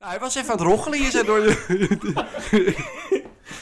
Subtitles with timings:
[0.00, 1.56] Nou, hij was even aan het roggelen hier zo door de...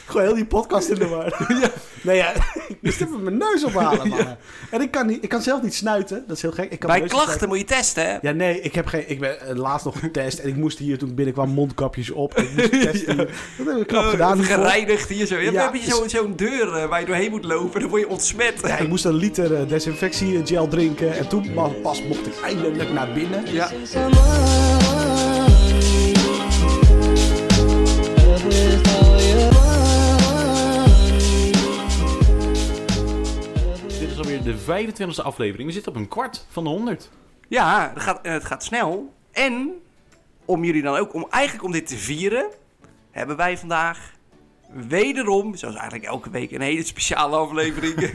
[0.05, 1.33] Gewoon heel die podcast in de war.
[2.01, 2.33] Nee, ja,
[2.67, 4.35] ik moest even mijn neus ophalen, man.
[4.71, 6.23] En ik kan, niet, ik kan zelf niet snuiten.
[6.27, 6.71] Dat is heel gek.
[6.71, 8.17] Ik kan Bij klachten moet je testen, hè?
[8.21, 9.09] Ja, nee, ik heb geen...
[9.09, 12.33] Ik ben eh, laatst nog getest en ik moest hier toen ik binnenkwam mondkapjes op.
[12.33, 13.17] En ik moest testen.
[13.17, 13.27] Dat
[13.67, 14.43] heb ik knap Oh, gedaan.
[14.43, 15.35] gereinigd hier zo.
[15.35, 17.79] Ja, Ja, dan heb je zo'n deur eh, waar je doorheen moet lopen.
[17.81, 18.59] Dan word je ontsmet.
[18.61, 21.17] Ja, ik moest een liter eh, desinfectiegel drinken.
[21.17, 23.53] En toen pas mocht ik eindelijk naar binnen.
[23.53, 23.69] Ja.
[34.47, 35.67] De 25e aflevering.
[35.67, 37.09] We zitten op een kwart van de 100.
[37.47, 39.13] Ja, het gaat, het gaat snel.
[39.31, 39.71] En
[40.45, 42.49] om jullie dan ook, om, eigenlijk om dit te vieren,
[43.11, 44.15] hebben wij vandaag
[44.71, 47.95] wederom, zoals eigenlijk elke week, een hele speciale aflevering.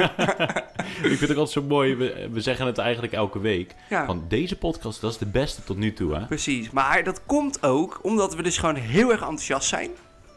[1.03, 1.95] Ik vind het altijd zo mooi.
[1.95, 3.75] We, we zeggen het eigenlijk elke week.
[3.89, 6.15] ja, Van deze podcast, dat is de beste tot nu toe.
[6.15, 6.27] Hè?
[6.27, 6.71] precies.
[6.71, 9.91] Maar dat komt ook omdat we dus gewoon heel erg enthousiast zijn.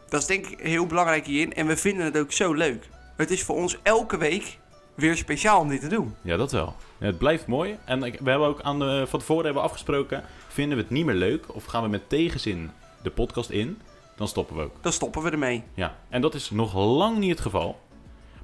[0.08, 1.54] Dat is denk ik heel belangrijk hierin.
[1.54, 2.88] En we vinden het ook zo leuk.
[3.16, 4.58] Het is voor ons elke week
[4.96, 6.14] weer speciaal om dit te doen.
[6.22, 6.74] Ja, dat wel.
[6.98, 7.78] Ja, het blijft mooi.
[7.84, 10.24] En we hebben ook aan de, van tevoren hebben we afgesproken.
[10.48, 12.70] Vinden we het niet meer leuk of gaan we met tegenzin
[13.02, 13.80] de podcast in,
[14.16, 14.76] dan stoppen we ook.
[14.80, 15.62] Dan stoppen we ermee.
[15.74, 17.80] Ja, en dat is nog lang niet het geval.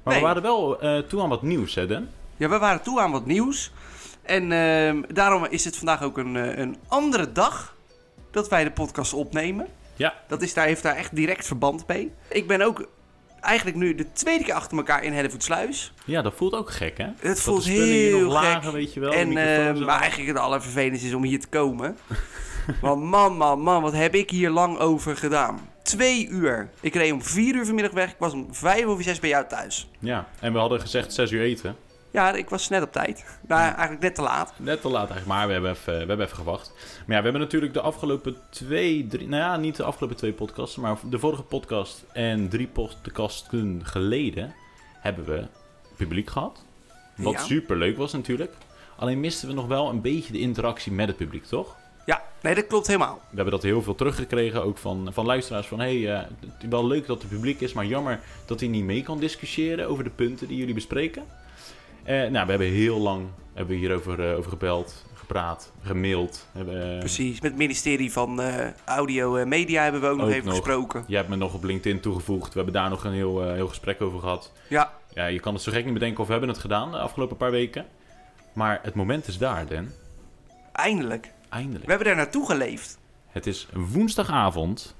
[0.03, 0.21] Maar Nee.
[0.21, 2.09] we waren wel eh, toe aan wat nieuws, hè, Den?
[2.37, 3.71] Ja, we waren toe aan wat nieuws.
[4.21, 7.75] En ehm, daarom is het vandaag ook een, eh, een andere dag
[8.31, 9.67] dat wij de podcast opnemen.
[9.95, 10.13] Ja.
[10.27, 12.11] Dat is daar, heeft daar echt direct verband mee.
[12.29, 12.87] Ik ben ook
[13.43, 15.93] eigenlijk nu de tweede keer achter elkaar in Hellevoetsluis.
[16.05, 17.03] Ja, dat voelt ook gek, hè?
[17.03, 18.43] Het Dat voelt heel nog gek.
[18.43, 19.11] lagen, weet je wel.
[19.13, 21.97] en, microfoons eh, maar eigenlijk het allervervelendste is om hier te komen.
[22.81, 25.69] Want man, man, man, wat heb ik hier lang over gedaan.
[25.83, 26.69] Twee uur.
[26.81, 28.09] Ik reed om vier uur vanmiddag weg.
[28.09, 29.89] Ik was om vijf over zes bij jou thuis.
[29.99, 31.75] Ja, en we hadden gezegd 6 uur eten.
[32.13, 33.39] Ja, ik was net op tijd.
[33.47, 34.53] Nou, eigenlijk net te laat.
[34.57, 36.71] Net te laat eigenlijk, maar we hebben, even, we hebben even gewacht.
[36.75, 39.27] Maar ja, we hebben natuurlijk de afgelopen twee, drie...
[39.27, 44.53] Nou ja, niet de afgelopen twee podcasts, maar de vorige podcast en drie podcasten geleden
[44.99, 45.45] hebben we
[45.97, 46.63] publiek gehad.
[47.15, 47.39] Wat Ja.
[47.39, 48.53] super leuk was natuurlijk.
[48.97, 51.75] Alleen misten we nog wel een beetje de interactie met het publiek, toch?
[52.05, 53.19] Ja, nee, dat klopt helemaal.
[53.29, 55.67] We hebben dat heel veel teruggekregen, ook van, van luisteraars.
[55.67, 56.27] Van, hey, eh,
[56.69, 60.03] wel leuk dat het publiek is, maar jammer dat hij niet mee kan discussiëren over
[60.03, 61.23] de punten die jullie bespreken.
[62.03, 66.47] Eh, nou, we hebben heel lang hebben we hierover eh, over gebeld, gepraat, gemaild.
[66.51, 68.41] Hebben, eh, Precies, met het ministerie van
[68.85, 70.55] Audio en Media hebben we ook nog even nog.
[70.55, 71.03] gesproken.
[71.07, 72.47] Jij hebt me nog op LinkedIn toegevoegd.
[72.47, 74.51] We hebben daar nog een heel, heel gesprek over gehad.
[74.69, 76.97] Ja, Ja, je kan het zo gek niet bedenken of we hebben het gedaan de
[76.97, 77.85] afgelopen paar weken.
[78.53, 79.91] Maar het moment is daar, Den.
[80.71, 81.31] eindelijk.
[81.49, 81.83] Eindelijk.
[81.83, 82.99] We hebben daar naartoe geleefd.
[83.29, 84.95] Het is woensdagavond,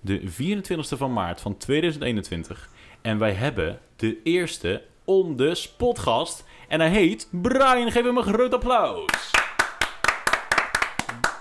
[0.00, 2.68] de 24e van maart van 2021.
[3.02, 6.44] En wij hebben de eerste on the spot gast.
[6.68, 7.90] En hij heet Brian.
[7.90, 9.32] Geef hem een groot applaus.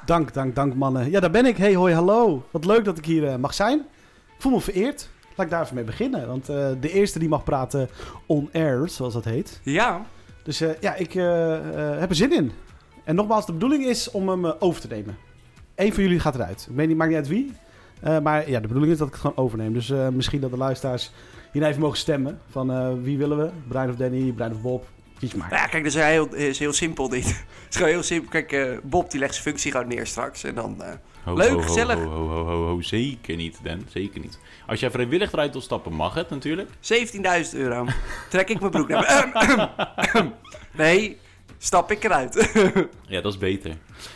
[0.06, 1.12] Dank, dank, dank mannen.
[1.12, 1.57] Ja, daar ben ik.
[1.57, 2.44] Hey, hoi, hallo.
[2.51, 3.79] Wat leuk dat ik hier eh, mag zijn.
[4.25, 5.09] Ik voel me vereerd.
[5.35, 6.28] Laat ik daar even mee beginnen.
[6.28, 7.90] Want eh, de eerste die mag praten
[8.25, 9.59] on air, zoals dat heet.
[9.63, 10.06] Ja,
[10.44, 11.13] Dus eh, ja, ik
[12.00, 12.51] heb er zin in.
[13.03, 15.18] En nogmaals, de bedoeling is om hem over te nemen.
[15.75, 16.68] Eén van jullie gaat eruit.
[16.69, 17.53] Ik weet niet, maakt niet uit wie.
[18.03, 19.74] Eh, maar ja, de bedoeling is dat ik het gewoon overneem.
[19.74, 21.12] Dus eh, misschien dat de luisteraars
[21.52, 22.40] hier even mogen stemmen.
[22.50, 23.50] Van eh, wie willen we?
[23.68, 24.86] Brian of Danny, Brian of Bob?
[25.19, 25.50] Kies maar.
[25.50, 27.25] nou ja kijk, dat is heel, is heel simpel dit.
[27.63, 28.30] Het is gewoon heel simpel.
[28.30, 30.44] Kijk, eh, Bob die legt zijn functie gewoon neer straks.
[30.44, 30.84] En dan...
[30.84, 30.94] eh,
[31.24, 31.96] Ho, Leuk, ho, ho, gezellig.
[31.96, 32.81] Ho, ho, ho, ho, ho.
[32.81, 33.81] Zeker niet, Dan.
[33.90, 34.40] Zeker niet.
[34.68, 36.69] Als jij vrijwillig eruit wil stappen, mag het natuurlijk.
[36.69, 36.74] 17.000
[37.53, 37.86] euro.
[38.30, 39.72] Trek ik mijn broek naar
[40.72, 41.18] Nee,
[41.58, 42.52] stap ik eruit.
[43.08, 43.72] Ja, dat is beter.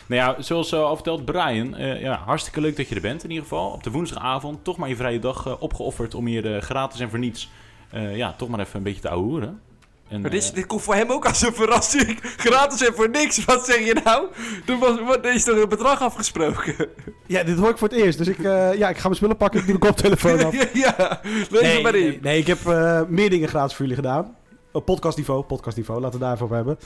[0.06, 3.22] Nou ja, zoals eh, al verteld, Brian, eh, ja, hartstikke leuk dat je er bent
[3.24, 3.70] in ieder geval.
[3.70, 7.10] Op de woensdagavond toch maar je vrije dag eh, opgeofferd om hier eh, gratis en
[7.10, 7.50] voor niets,
[7.90, 9.60] eh, ja, toch maar even een beetje te ouwehoeren.
[10.08, 12.18] En, Maar dit, is- dit komt voor hem ook als een verrassing.
[12.46, 13.44] Gratis en voor niks.
[13.44, 14.26] Wat zeg je nou?
[14.66, 16.74] Er, was, wat, er is toch een bedrag afgesproken?
[17.26, 18.18] Ja, dit hoor ik voor het eerst.
[18.18, 19.60] Dus ik, eh, ja, ik ga mijn spullen pakken.
[19.60, 20.72] Ik doe de koptelefoon af.
[20.84, 22.04] ja, lees nee, maar in.
[22.08, 24.36] nee, nee, ik heb eh, meer dingen gratis voor jullie gedaan.
[24.72, 26.78] Op podcastniveau, podcastniveau, laten we daarvoor hebben.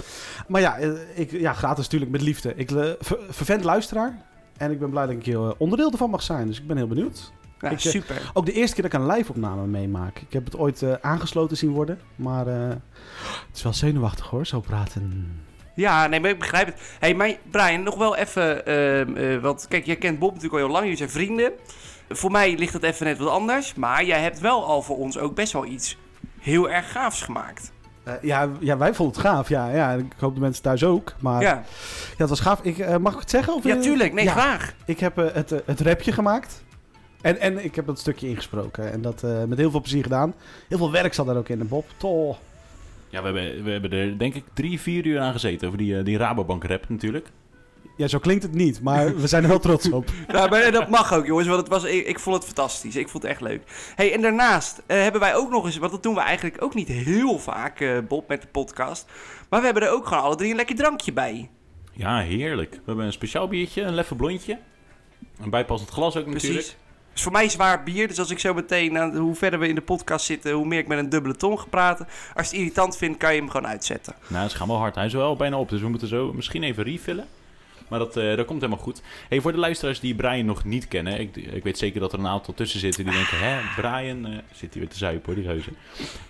[0.49, 2.53] Maar ja, eh, ik, ja gratis natuurlijk met liefde.
[2.57, 4.23] Ik eh, ver- vervent luisteraar.
[4.57, 6.47] En ik ben blij dat ik hier eh, onderdeel ervan mag zijn.
[6.47, 7.33] Dus ik ben heel benieuwd.
[7.61, 8.31] Ja, ik, super.
[8.35, 10.19] Ook de eerste keer dat ik een live-opname meemaak.
[10.19, 11.99] Ik heb het ooit aangesloten zien worden.
[12.17, 12.81] Maar het
[13.55, 15.33] is wel zenuwachtig hoor, zo praten.
[15.75, 16.97] Ja, nee, maar ik begrijp het.
[16.99, 18.67] hey, maar Brian, nog wel even...
[18.67, 20.83] ehm, eh, want kijk, jij kent Bob natuurlijk al heel lang.
[20.83, 21.53] Jullie zijn vrienden.
[22.09, 23.75] Voor mij ligt het even net wat anders.
[23.75, 25.97] Maar jij hebt wel al voor ons ook best wel iets
[26.39, 27.73] heel erg gaafs gemaakt.
[28.05, 29.49] Eh, ja, ja, wij vonden het gaaf.
[29.49, 31.13] Ja, ja, ik hoop de mensen thuis ook.
[31.19, 31.63] Maar ja, Ja,
[32.17, 32.61] het was gaaf.
[32.63, 33.55] Ik, eh, mag ik het zeggen?
[33.55, 34.13] Of ja tuurlijk.
[34.13, 34.33] Nee, ja.
[34.33, 34.75] graag.
[34.85, 36.63] Ik heb eh, het, het rapje gemaakt.
[37.23, 38.93] En, en ik heb dat stukje ingesproken.
[38.93, 40.35] En dat eh, met heel veel plezier gedaan.
[40.69, 41.87] Heel veel werk zat daar ook in de Bob.
[41.97, 42.39] Toch.
[43.11, 45.99] ja, we hebben, we hebben er denk ik drie, vier uur aan gezeten over die,
[45.99, 47.29] eh, die Rabobank rap natuurlijk.
[47.97, 50.11] Ja, zo klinkt het niet, maar we zijn er wel trots op.
[50.29, 52.97] Nou, maar dat mag ook, jongens, want het was, ik, ik vond het fantastisch.
[52.97, 53.63] Ik vond het echt leuk.
[53.95, 56.75] Hey, en daarnaast eh, hebben wij ook nog eens, want dat doen we eigenlijk ook
[56.75, 59.07] niet heel vaak, eh, Bob, met de podcast.
[59.49, 61.51] Maar we hebben er ook gewoon alle drie een lekker drankje bij.
[61.93, 62.71] Ja, heerlijk.
[62.71, 64.59] We hebben een speciaal biertje, een leffe blondje.
[65.41, 66.53] Een bijpassend glas ook natuurlijk.
[66.53, 66.77] Precies.
[67.09, 69.75] Het is voor mij zwaar bier, dus als ik zo meteen, hoe verder we in
[69.75, 72.07] de podcast zitten, hoe meer ik met een dubbele tong ga praten.
[72.07, 74.15] Als je het irritant vindt, kan je hem gewoon uitzetten.
[74.27, 74.95] Nou, ze gaan wel hard.
[74.95, 77.27] Hij is wel bijna op, dus we moeten zo misschien even refillen.
[77.93, 79.03] Maar dat, eh, dat komt helemaal goed.
[79.29, 82.19] Hey, voor de luisteraars die Brian nog niet kennen, ik, ik weet zeker dat er
[82.19, 85.43] een aantal tussen zitten die denken, hè, Brian, eh, zit hij weer te zuipen hoor,
[85.43, 85.73] die gozer.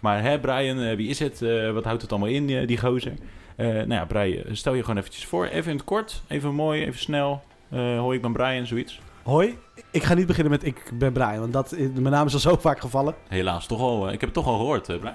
[0.01, 1.41] Maar hè, Brian, eh, wie is het?
[1.73, 3.13] Wat houdt het allemaal in, die gozer?
[3.57, 7.01] Nou ja, Brian, stel je gewoon eventjes voor, even in het kort, even mooi, even
[7.01, 7.43] snel.
[7.69, 9.01] Hoi, ik ben Brian, zoiets.
[9.23, 9.59] Hoi,
[9.91, 12.57] ik ga niet beginnen met ik ben Brian, want dat, mijn naam is al zo
[12.57, 13.15] vaak gevallen.
[13.29, 15.15] Helaas, toch al, eh, ik heb het toch al gehoord, eh, Brian.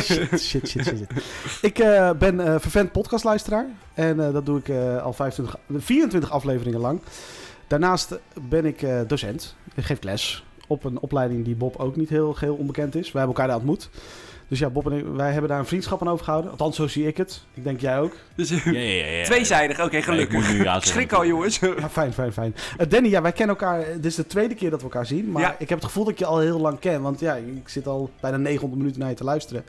[0.00, 1.06] Shit, shit, shit, shit.
[1.62, 4.70] Ik eh, ben eh vervent podcastluisteraar en dat doe ik
[5.02, 7.00] al 25, 24 afleveringen lang.
[7.66, 8.18] Daarnaast
[8.48, 9.56] ben ik docent.
[9.74, 13.12] Ik geef les op een opleiding die Bob ook niet heel, heel onbekend is.
[13.12, 13.90] Wij hebben elkaar daar ontmoet.
[14.52, 16.50] Dus ja, Bob en ik, wij hebben daar een vriendschap aan overgehouden.
[16.50, 17.44] Althans, zo zie ik het.
[17.54, 18.16] Ik denk jij ook.
[18.34, 19.24] Dus, Ja, ja, ja, ja.
[19.24, 20.38] Tweezijdig, oké, Ja, ik gelukkig.
[20.38, 21.58] moet nu ja schrik al, jongens.
[21.58, 22.54] Ja, fijn, fijn, fijn.
[22.76, 23.84] Eh, Danny, ja, wij kennen elkaar.
[23.94, 25.30] Dit is de tweede keer dat we elkaar zien.
[25.30, 25.54] Maar Ja.
[25.58, 27.02] ik heb het gevoel dat ik je al heel lang ken.
[27.02, 29.64] Want ja, ik zit al bijna 900 minuten naar je te luisteren.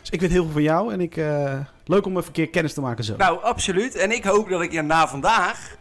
[0.00, 0.92] Dus ik weet heel veel van jou.
[0.92, 1.54] En ik, eh,
[1.84, 3.14] leuk om even een keer kennis te maken zo.
[3.16, 3.94] Nou, absoluut.
[3.94, 5.76] En ik hoop dat ik je na vandaag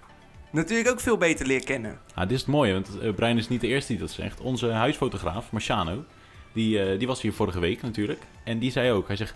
[0.52, 1.98] natuurlijk ook veel beter leer kennen.
[2.14, 4.42] Ah, dit is het mooie, want eh, Brian is niet de eerste die dat zegt.
[4.42, 6.04] Onze huisfotograaf, Marciano,
[6.56, 8.22] die, eh, die was hier vorige week natuurlijk.
[8.44, 9.36] En die zei ook, hij zegt,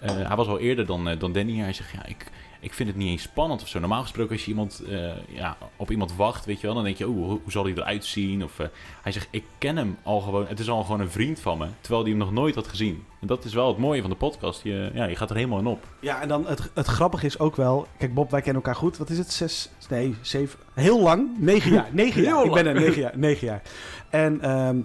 [0.00, 1.58] eh, hij was al eerder dan, eh, dan Danny.
[1.58, 2.30] Hij zegt, ja, ik,
[2.60, 3.78] ik vind het niet eens spannend of zo.
[3.78, 4.82] Normaal gesproken als je iemand,
[5.28, 7.72] ja, op iemand wacht, weet je wel, dan denk je, oh, hoe, hoe zal hij
[7.72, 8.44] eruit zien?
[8.44, 8.56] Of,
[9.02, 11.66] hij zegt, ik ken hem al gewoon, het is al gewoon een vriend van me,
[11.80, 13.04] terwijl hij hem nog nooit had gezien.
[13.20, 14.62] En dat is wel het mooie van de podcast.
[14.62, 15.86] Je, ja, je gaat er helemaal in op.
[16.00, 17.86] Ja, en dan het, het grappige is ook wel...
[17.98, 18.96] Kijk, Bob, wij kennen elkaar goed.
[18.96, 19.32] Wat is het?
[19.32, 19.70] Zes...
[19.88, 20.58] Nee, zeven...
[20.74, 21.28] Heel lang.
[21.38, 21.88] Negen jaar.
[21.92, 22.36] Negen jaar.
[22.36, 23.18] Heel ik ben er negen jaar.
[23.18, 23.62] Negen jaar.
[24.10, 24.78] En ehm,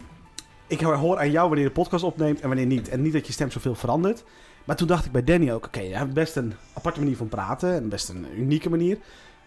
[0.72, 2.90] ik hoor aan jou wanneer je de podcast opneemt en wanneer niet.
[2.90, 4.24] En niet dat je stem zoveel verandert.
[4.64, 5.66] Maar toen dacht ik bij Danny ook...
[5.66, 7.74] Oké, je hebt best een aparte manier van praten.
[7.76, 8.98] En best een unieke manier.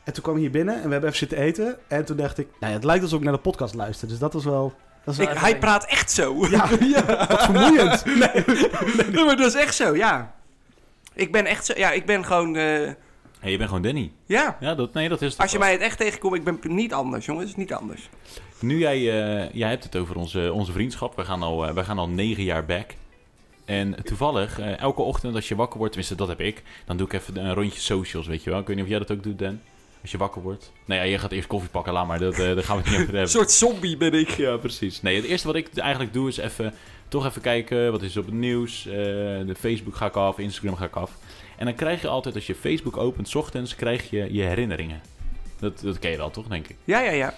[0.05, 1.77] En toen kwam hij hier binnen en we hebben even zitten eten.
[1.89, 2.47] En toen dacht ik...
[2.61, 4.09] Nou ja, het lijkt alsof ik naar de podcast luister.
[4.09, 4.73] Dus dat was wel...
[5.05, 6.47] Dat is wel Ik, hij praat echt zo.
[6.51, 6.69] Ja,
[7.29, 8.05] wat vermoeiend.
[9.15, 10.35] Nee, maar dat is echt zo, ja.
[11.15, 11.73] Ik ben echt zo...
[11.77, 12.57] Ja, ik ben gewoon...
[12.57, 12.91] eh,
[13.41, 14.13] Hey, je bent gewoon Danny.
[14.27, 14.57] ja.
[14.61, 15.67] Ja, dat, nee, dat is het Als je wel.
[15.67, 17.57] mij het echt tegenkomt, ik ben niet anders, jongens.
[17.57, 18.09] Niet anders.
[18.59, 21.17] Nu jij, eh, jij hebt het over onze, onze vriendschap.
[21.17, 22.95] We gaan, al, eh, we gaan al negen jaar back.
[23.65, 27.07] En toevallig, eh, elke ochtend als je wakker wordt, tenminste dat heb ik, dan doe
[27.07, 28.59] ik even een rondje socials, weet je wel.
[28.59, 29.61] Ik weet niet of jij dat ook doet, Dan.
[30.03, 30.73] Als je wakker wordt.
[30.85, 32.19] Nee, ja, je gaat eerst koffie pakken, laat maar.
[32.19, 33.29] Dat, daar gaan we het niet over Een hebben.
[33.29, 34.29] soort zombie ben ik.
[34.29, 35.03] Ja, precies.
[35.03, 36.75] Nee, het eerste wat ik eigenlijk doe is even,
[37.09, 38.83] toch even kijken, wat is op het nieuws.
[38.83, 41.13] De Facebook ga ik af, Instagram ga ik af.
[41.57, 45.01] En dan krijg je altijd, als je Facebook opent, 's ochtends, krijg je je herinneringen.
[45.59, 46.77] Dat, dat ken je wel, toch, denk ik.
[46.85, 47.35] Ja, ja, ja.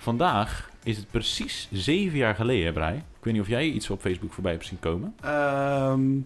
[0.00, 2.96] Vandaag is het precies zeven jaar geleden, Brei.
[2.96, 5.14] Ik weet niet of jij iets op Facebook voorbij hebt zien komen.
[5.20, 6.18] Ehm,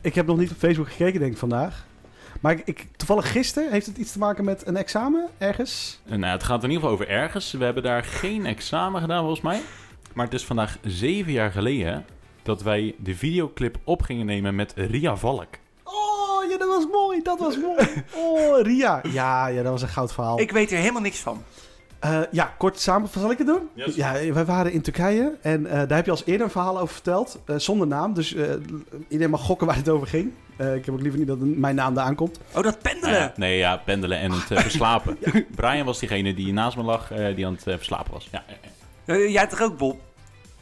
[0.00, 1.86] ik heb nog niet op Facebook gekeken, denk ik, vandaag.
[2.40, 6.00] Maar ik, ik, toevallig gisteren, heeft het iets te maken met een examen ergens?
[6.08, 7.52] En, nou, het gaat in ieder geval over ergens.
[7.52, 9.60] We hebben daar geen examen gedaan, volgens mij.
[10.14, 12.04] Maar het is vandaag zeven jaar geleden
[12.42, 15.48] dat wij de videoclip op gingen nemen met Ria Valk.
[15.84, 17.86] Oh, ja, dat was mooi, dat was mooi.
[18.24, 19.00] Oh, Ria.
[19.10, 20.40] Ja, ja dat was een goud verhaal.
[20.40, 21.42] Ik weet er helemaal niks van.
[21.98, 23.68] Eh, ja, kort samen, zal ik het doen?
[23.94, 26.94] Ja, wij waren in Turkije en eh, daar heb je als eerder een verhaal over
[26.94, 28.14] verteld, eh, zonder naam.
[28.14, 28.50] Dus eh,
[29.08, 30.32] iedereen mag gokken waar het over ging.
[30.56, 32.40] Eh, ik heb ook liever niet dat mijn naam daar aankomt.
[32.54, 33.32] Oh, dat pendelen.
[33.36, 35.18] Nee, ja, pendelen en het verslapen.
[35.54, 38.28] Brian was diegene die naast me lag, eh, die aan het verslapen was.
[38.32, 38.44] Ja,
[39.16, 40.00] jij toch ook, Bob?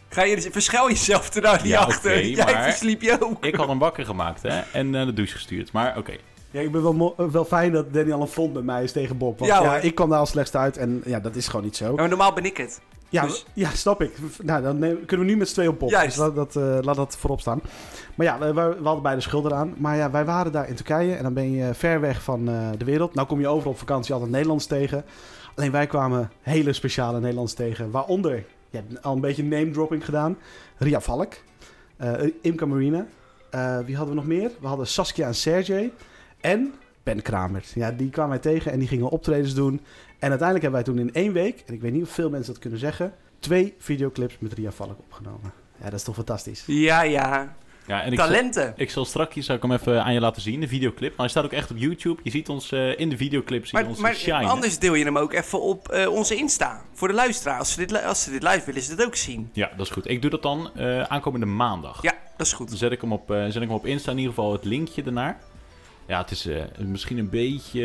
[0.09, 2.11] Ga je, dus- verschuil jezelf er nou niet Ja, achter.
[2.12, 3.45] oké, jij maar- versliep je ook.
[3.45, 5.73] Ik had hem wakker gemaakt hè, en naar de douche gestuurd.
[5.73, 6.12] Maar oké.
[6.54, 8.92] Ja, ik ben wel, eh, wel fijn dat Danny al een front met mij is
[8.92, 9.38] tegen Bob.
[9.38, 11.84] Want Ja, ik kwam daar als slechtste uit en ja, dat is gewoon niet zo.
[11.84, 12.80] Ja, maar normaal ben ik het.
[13.08, 14.12] Ja, Dus- ja snap ik.
[14.42, 15.90] Nou, dan kunnen we nu met z'n tweeën op Bob.
[15.90, 16.06] Juist.
[16.06, 17.61] Dus laat dat, eh, laat dat voorop staan.
[18.14, 19.75] Maar ja, we, we, hadden beide schuld eraan.
[19.76, 22.68] Maar ja, wij waren daar in Turkije en dan ben je ver weg van eh,
[22.78, 23.14] de wereld.
[23.14, 25.04] Nou kom je overal op vakantie altijd Nederlands tegen.
[25.54, 27.90] Alleen wij kwamen hele speciale Nederlands tegen.
[27.90, 30.38] Waaronder, je hebt al een beetje name dropping gedaan.
[30.76, 31.32] Ria Valk,
[31.96, 33.06] eh Imca Marina.
[33.84, 34.50] Wie hadden we nog meer?
[34.61, 35.92] We hadden Saskia en Sergej.
[36.45, 37.63] En Ben Kramer.
[37.75, 39.81] Ja, die kwamen wij tegen en die gingen optredens doen.
[40.19, 42.53] En uiteindelijk hebben wij toen in één week, en ik weet niet of veel mensen
[42.53, 45.53] dat kunnen zeggen, twee videoclips met Ria Valk opgenomen.
[45.79, 46.63] Ja, dat is toch fantastisch.
[46.67, 47.57] Ja, ja.
[47.87, 48.73] Ja, en ik zal, Talenten.
[48.77, 51.09] ik zal straks zal ik hem even aan je laten zien, de videoclip.
[51.11, 52.21] Maar hij staat ook echt op YouTube.
[52.23, 54.45] Je ziet ons eh, in de videoclip, zie je Maar, ons maar shine.
[54.47, 56.83] anders deel je hem ook even op eh, onze Insta.
[56.93, 57.59] Voor de luisteraar.
[57.59, 59.51] Als ze dit, als ze dit live willen, ze dit ook zien.
[59.53, 60.09] Ja, dat is goed.
[60.11, 62.03] Ik doe dat dan eh, aankomende maandag.
[62.03, 62.79] Ja, dat is Dan goed.
[62.79, 65.03] zet ik, hem op, eh, zet ik hem op Insta in ieder geval het linkje
[65.03, 65.39] ernaar.
[66.06, 67.80] Ja, het is eh, misschien een beetje...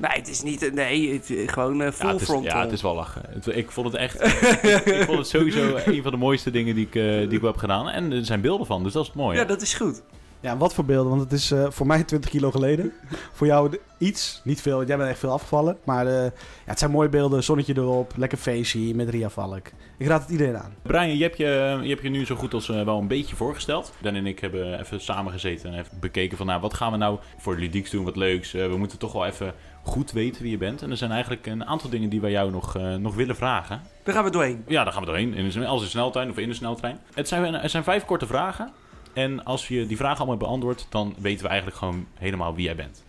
[0.00, 0.70] Nee, het is niet...
[0.74, 2.50] Nee, het, eh, gewoon eh, full ja, het is, frontal.
[2.56, 3.22] ja, het is wel lachen.
[3.28, 4.22] Het- ik vond het echt...
[4.22, 6.92] ik, ik vond het sowieso een van de mooiste dingen die ik,
[7.28, 7.88] die ik heb gedaan.
[7.88, 9.38] En er zijn beelden van, dus dat is het mooie.
[9.38, 10.02] Ja, dat is goed.
[10.42, 11.10] Ja, wat voor beelden?
[11.10, 12.92] Want het is eh, voor mij 20 kilo geleden.
[13.32, 15.78] voor jou iets, niet veel, want jij bent echt veel afgevallen.
[15.84, 16.30] Maar eh, ja,
[16.64, 19.70] het zijn mooie beelden, zonnetje erop, lekker feestje met Ria Valk.
[20.02, 20.74] Ik raad het iedereen aan.
[20.82, 23.36] Brian, je hebt je, je hebt je nu zo goed als eh, wel een beetje
[23.36, 23.92] voorgesteld.
[24.00, 26.46] Dan en ik hebben even samengezeten en even bekeken van...
[26.46, 28.54] Nou, wat gaan we nou voor Ludieks doen, wat leuks.
[28.54, 30.82] Eh, we moeten toch wel even goed weten wie je bent.
[30.82, 33.82] En er zijn eigenlijk een aantal dingen die wij jou nog, eh, nog willen vragen.
[34.02, 34.64] Daar gaan we doorheen.
[34.66, 35.34] Ja, daar gaan we doorheen.
[35.34, 36.98] In de, als een sneltrein of in de sneltrein.
[37.14, 38.72] Het zijn, het zijn vijf korte vragen.
[39.14, 42.76] En als je die vragen allemaal beantwoordt, dan weten we eigenlijk gewoon helemaal wie jij
[42.76, 43.02] bent.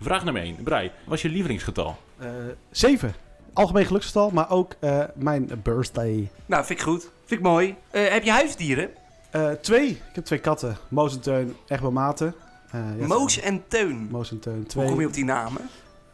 [0.00, 0.56] Vraag nummer 1.
[0.62, 1.96] Brei, wat is je lievelingsgetal?
[2.18, 2.28] Eh
[2.70, 3.14] zeven.
[3.52, 6.30] Algemeen geluksgetal, maar ook eh, mijn birthday.
[6.46, 7.00] Nou, vind ik goed.
[7.24, 7.74] Vind ik mooi.
[7.90, 8.90] Eh, heb je huisdieren?
[9.30, 9.88] Eh, twee.
[9.88, 10.76] Ik heb twee katten.
[10.88, 12.34] Moos en Teun, echt bij maten.
[12.70, 14.08] Eh, ja, Moos en Teun.
[14.10, 14.54] Moos en Teun.
[14.54, 14.88] Hoe Twee.
[14.88, 15.62] kom je op die namen?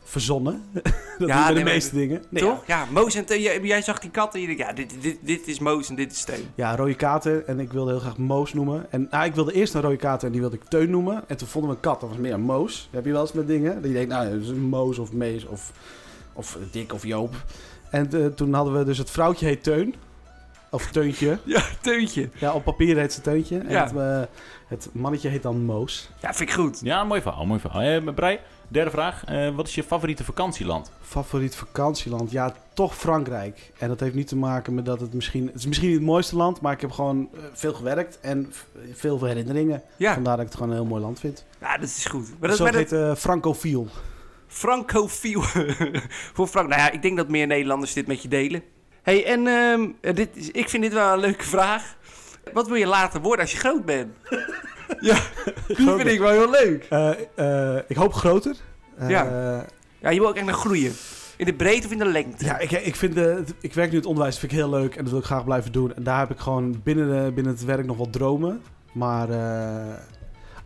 [0.05, 0.63] Verzonnen.
[0.73, 0.87] dat Ja,
[1.19, 2.23] doen bij de nee, meeste dingen.
[2.29, 2.67] Nee, Toch?
[2.67, 3.41] Ja, Moos en Teun.
[3.41, 5.95] Jij, jij zag die katten en je denkt, ja, dit, dit, dit is Moos en
[5.95, 6.47] dit is Teun.
[6.55, 7.45] Ja, rode kater.
[7.45, 8.87] En ik wilde heel graag Moos noemen.
[8.91, 11.25] En nou, ik wilde eerst een rode kater en die wilde ik Teun noemen.
[11.29, 12.89] En toen vonden we een kat, dat was meer een Moos.
[12.91, 13.75] Heb je wel eens met dingen.
[13.75, 15.73] Dat je denkt, nou, dat is een Moos of Mees of,
[16.33, 17.35] of Dick of Joop.
[17.91, 19.95] En eh, toen hadden we dus het vrouwtje heet Teun.
[20.71, 21.39] Of Teuntje.
[21.45, 22.29] Ja, Teuntje.
[22.35, 23.59] Ja, op papier heet ze Teuntje.
[23.59, 23.83] En Ja.
[23.85, 24.21] het, eh,
[24.67, 26.11] het mannetje heet dan Moos.
[26.21, 26.81] Ja, vind ik goed.
[26.83, 27.81] Ja, mooi verhaal, mooi verhaal.
[27.81, 29.25] Eh, Brei, derde vraag.
[29.25, 30.91] Eh, wat is je favoriete vakantieland?
[31.03, 32.31] Favoriet vakantieland?
[32.31, 33.73] Ja, toch Frankrijk.
[33.79, 35.47] En dat heeft niet te maken met dat het misschien...
[35.47, 38.19] Het is misschien niet het mooiste land, maar ik heb gewoon eh, veel gewerkt.
[38.21, 38.53] En
[38.93, 39.83] veel herinneringen.
[39.97, 41.45] Ja, Vandaar dat ik het gewoon een heel mooi land vind.
[41.61, 42.29] ja dat is goed.
[42.41, 43.89] Maar dat Zo heet de eh Francofiel.
[44.47, 45.43] francofiel.
[46.35, 46.69] Voor Frank.
[46.69, 48.63] Nou ja, ik denk dat meer Nederlanders dit met je delen.
[49.03, 51.97] hey, en ehm, dit is, ik vind dit wel een leuke vraag.
[52.53, 54.13] Wat wil je later worden als je groot bent?
[55.01, 55.17] ja,
[55.67, 56.87] die vind ik wel heel leuk.
[56.91, 57.11] Eh,
[57.77, 58.57] eh, ik hoop groter.
[58.99, 59.25] Eh, Ja.
[60.01, 60.11] ja.
[60.11, 60.93] Je wil ook echt naar groeien.
[61.37, 62.45] In de breedte of in de lengte?
[62.45, 65.03] Ja, ik, ik, vind de, ik werk nu het onderwijs, vind ik heel leuk en
[65.03, 65.95] dat wil ik graag blijven doen.
[65.95, 68.61] En daar heb ik gewoon binnen, de, binnen het werk nog wat dromen.
[68.93, 69.29] Maar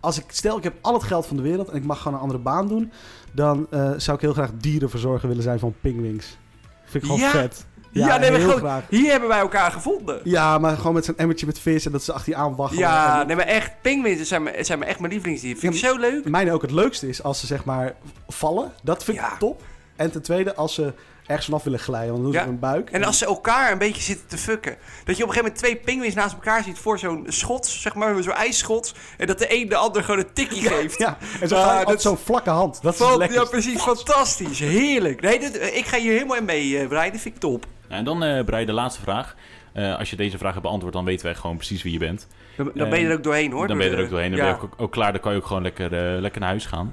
[0.00, 2.14] als ik, stel ik heb al het geld van de wereld en ik mag gewoon
[2.14, 2.92] een andere baan doen,
[3.32, 6.38] dan zou ik heel graag dierenverzorger willen zijn van pingwings.
[6.84, 7.30] Vind ik gewoon Ja?
[7.30, 7.66] vet.
[7.92, 8.82] Ja, nee, maar heel gewoon- graag.
[8.88, 10.20] Hier hebben wij elkaar gevonden.
[10.24, 12.82] Ja, maar gewoon met zo'n emmertje met vis en dat ze achter je aan waggelen.
[12.82, 15.60] Ja, En- nee, maar echt, pinguïns zijn, me- zijn me echt mijn lievelingsdieren.
[15.60, 16.28] Vind ik zo leuk.
[16.28, 17.94] Mijne ook het leukste is als ze zeg maar
[18.28, 18.72] vallen.
[18.82, 19.62] Dat vind ik top.
[19.96, 20.92] En ten tweede, als ze
[21.26, 22.52] ergens vanaf willen glijden, want dan doen ze Ja.
[22.52, 22.90] hun buik.
[22.90, 24.76] En als ze elkaar een beetje zitten te fucken.
[25.04, 27.94] Dat je op een gegeven moment twee pinguïns naast elkaar ziet voor zo'n schots, zeg
[27.94, 28.94] maar, zo'n ijsschots.
[29.16, 30.98] En dat de een de ander gewoon een tikkie geeft.
[30.98, 31.54] Ja, en zo
[31.84, 32.82] dat is- zo'n vlakke hand.
[32.82, 33.38] Dat is lekker.
[33.38, 33.82] ja, precies.
[33.82, 34.58] Fantastisch.
[34.58, 35.20] Heerlijk.
[35.20, 37.10] Nee, dit, ik ga hier helemaal in mee, Brian.
[37.12, 37.66] Dat vind ik top.
[37.88, 39.36] En dan, eh Brei, de laatste vraag.
[39.72, 42.26] Eh, als je deze vraag hebt beantwoord, dan weten wij gewoon precies wie je bent.
[42.56, 43.68] Dan, dan ben je er ook doorheen, hoor.
[43.68, 44.30] dan ben je er ook doorheen.
[44.30, 44.44] Dan ja.
[44.44, 45.12] ben je ook, ook klaar.
[45.12, 46.92] Dan kan je ook gewoon lekker, eh, lekker naar huis gaan.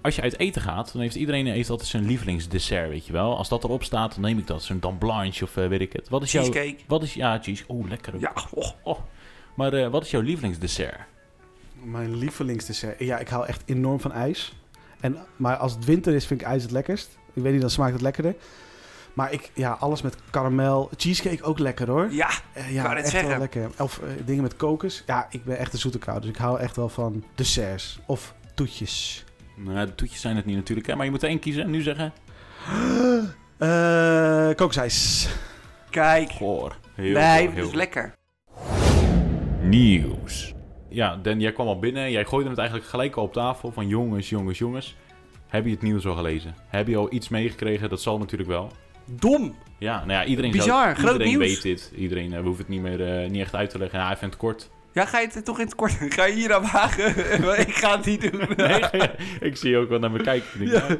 [0.00, 3.36] Als je uit eten gaat, dan heeft iedereen heeft altijd zijn lievelingsdessert, weet je wel.
[3.36, 4.62] Als dat erop staat, dan neem ik dat.
[4.62, 6.08] Zo'n Dan Blanche of eh, weet ik het.
[6.08, 6.42] Wat is jouw...
[6.42, 6.82] Cheesecake.
[6.86, 7.14] Wat is...
[7.14, 7.64] Ja, cheese.
[7.68, 8.14] Oeh, lekker.
[8.14, 8.20] ook.
[8.20, 8.70] Ja, oh.
[8.82, 8.98] Oh.
[9.54, 10.96] Maar eh, wat is jouw lievelingsdessert?
[11.82, 12.98] Mijn lievelingsdessert.
[12.98, 14.56] Ja, ik hou echt enorm van ijs.
[15.00, 17.18] En, maar als het winter is, vind ik ijs het lekkerst.
[17.32, 18.34] Ik weet niet, dan smaakt het lekkerder.
[19.18, 20.90] Maar ik, ja, alles met karamel.
[20.96, 22.08] Cheesecake ook lekker hoor.
[22.10, 23.28] Ja, Eh, ja, echt zeggen.
[23.28, 23.70] wel lekker.
[23.78, 25.02] Of eh, dingen met kokos.
[25.06, 26.20] Ja, ik ben echt een zoete kou.
[26.20, 27.98] Dus ik hou echt wel van desserts.
[28.06, 29.24] Of toetjes.
[29.56, 30.94] Nou, de toetjes zijn het niet natuurlijk, hè.
[30.96, 32.12] Maar je moet er één kiezen en nu zeggen...
[33.58, 35.28] Eh kokosijs.
[35.90, 36.30] kijk.
[36.30, 36.76] Goor.
[36.94, 38.14] Heel Nee, heel is lekker.
[39.62, 40.54] Nieuws.
[40.88, 42.10] Ja, Dan, jij kwam al binnen.
[42.10, 43.72] Jij gooide het eigenlijk gelijk al op tafel.
[43.72, 44.96] Van jongens, jongens, jongens.
[45.48, 46.54] Heb je het nieuws al gelezen?
[46.66, 47.88] Heb je al iets meegekregen?
[47.88, 48.70] Dat zal natuurlijk wel.
[49.08, 49.54] Dom.
[49.78, 51.52] Ja, nou ja, iedereen, Bizar, zou, groot iedereen nieuws.
[51.52, 51.92] weet dit.
[51.96, 53.98] Iedereen uh, hoeft het niet meer uh, niet echt uit te leggen.
[53.98, 54.70] Ja, hij vindt het kort.
[54.92, 55.92] Ja, ga je het toch in het kort...
[56.14, 57.08] Ga je hier aan wagen?
[57.66, 58.40] ik ga het niet doen.
[58.56, 59.10] Nee,
[59.40, 60.66] ik zie ook wel naar me kijken.
[60.66, 60.72] Ja.
[60.72, 60.98] nou, nee,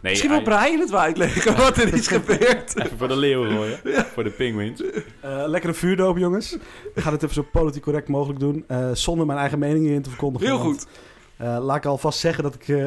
[0.00, 2.76] Misschien wil Brian het wel uitleggen wat er is gebeurd.
[2.76, 3.78] Even voor de leeuwen gooien.
[4.12, 4.82] Voor de penguins.
[5.20, 6.52] Eh lekkere vuurdoop, jongens.
[6.94, 8.64] Ik ga het even zo politiek correct mogelijk doen.
[8.68, 10.46] eh, zonder mijn eigen mening hierin te verkondigen.
[10.48, 10.86] Heel want, goed.
[11.36, 12.86] eh, laat ik alvast zeggen dat ik eh,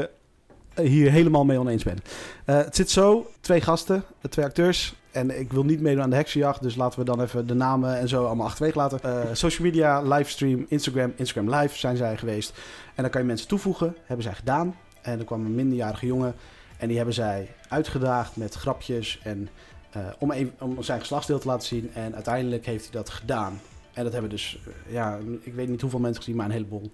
[0.81, 1.97] hier helemaal mee oneens ben.
[2.45, 4.95] Eh, het zit zo, twee gasten, twee acteurs.
[5.11, 7.97] En ik wil niet meedoen aan de heksenjacht, dus laten we dan even de namen
[7.97, 9.03] en zo allemaal achterwege laten.
[9.03, 12.53] Eh, social media, livestream, Instagram, Instagram live zijn zij geweest.
[12.95, 14.75] En dan kan je mensen toevoegen, hebben zij gedaan.
[15.01, 16.35] En er kwam een minderjarige jongen
[16.77, 19.49] en die hebben zij uitgedaagd met grapjes en
[19.91, 21.93] eh, om, om zijn geslachtsdeel te laten zien.
[21.93, 23.59] En uiteindelijk heeft hij dat gedaan.
[23.93, 26.91] En dat hebben dus, ja, ik weet niet hoeveel mensen gezien, maar een heleboel.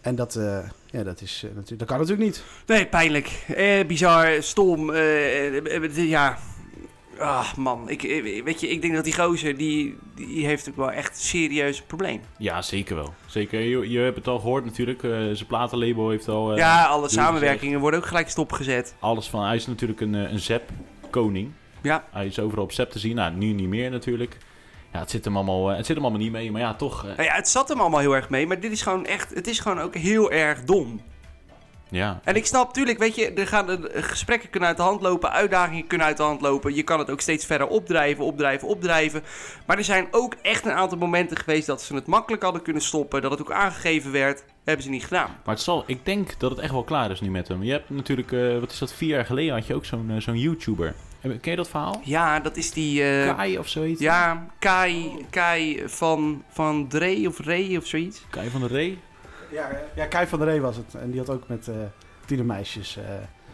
[0.00, 2.44] En dat, eh, ja, dat, is, eh, natuurlijk, dat kan natuurlijk niet.
[2.66, 3.44] Nee, pijnlijk.
[3.56, 4.90] Eh, bizar, stom.
[4.90, 6.38] eh, eh, ja.
[7.18, 7.88] Ah, man.
[7.88, 8.02] Ik,
[8.44, 11.82] weet je, ik denk dat die gozer, die, die heeft ook wel echt een serieus
[11.82, 12.20] probleem.
[12.38, 13.14] Ja, zeker wel.
[13.26, 13.60] Zeker.
[13.60, 15.02] Je, je hebt het al gehoord natuurlijk.
[15.02, 16.56] eh, zijn platenlabel heeft al...
[16.56, 18.94] ja, alle samenwerkingen worden ook gelijk stopgezet.
[18.98, 19.44] Alles van...
[19.46, 21.50] Hij is natuurlijk een, een Zep-koning.
[21.82, 23.14] Ja, Hij is overal op Zep te zien.
[23.16, 24.36] Nou, nu niet meer natuurlijk.
[24.92, 26.50] Ja, het zit hem allemaal, eh, het zit hem allemaal niet mee.
[26.50, 27.00] Maar ja, toch...
[27.04, 29.34] eh, nou ja, het zat hem allemaal heel erg mee, maar dit is gewoon echt,
[29.34, 31.00] het is gewoon ook heel erg dom.
[31.88, 32.20] ja.
[32.24, 35.30] En ik snap, tuurlijk, weet je, er gaan eh, gesprekken kunnen uit de hand lopen,
[35.30, 36.74] uitdagingen kunnen uit de hand lopen.
[36.74, 39.22] Je kan het ook steeds verder opdrijven, opdrijven, opdrijven.
[39.66, 42.82] Maar er zijn ook echt een aantal momenten geweest dat ze het makkelijk hadden kunnen
[42.82, 44.44] stoppen, dat het ook aangegeven werd.
[44.64, 45.30] Hebben ze niet gedaan.
[45.44, 47.62] Maar het zal, ik denk dat het echt wel klaar is nu met hem.
[47.62, 50.94] Je hebt natuurlijk, wat is dat, vier jaar geleden had je ook zo'n zo'n YouTuber.
[51.20, 52.00] Heb- Ken je dat verhaal?
[52.04, 53.02] Ja, dat is die.
[53.02, 54.00] eh, Kai of zoiets?
[54.00, 58.22] ja, Kai, Kai van, van Dre of Ray of zoiets.
[58.30, 58.98] Kai van der Ree?
[59.52, 60.94] Ja, ja, Kai van der Ree was het.
[60.94, 61.74] En die had ook met eh
[62.26, 63.04] tienermeisjes eh,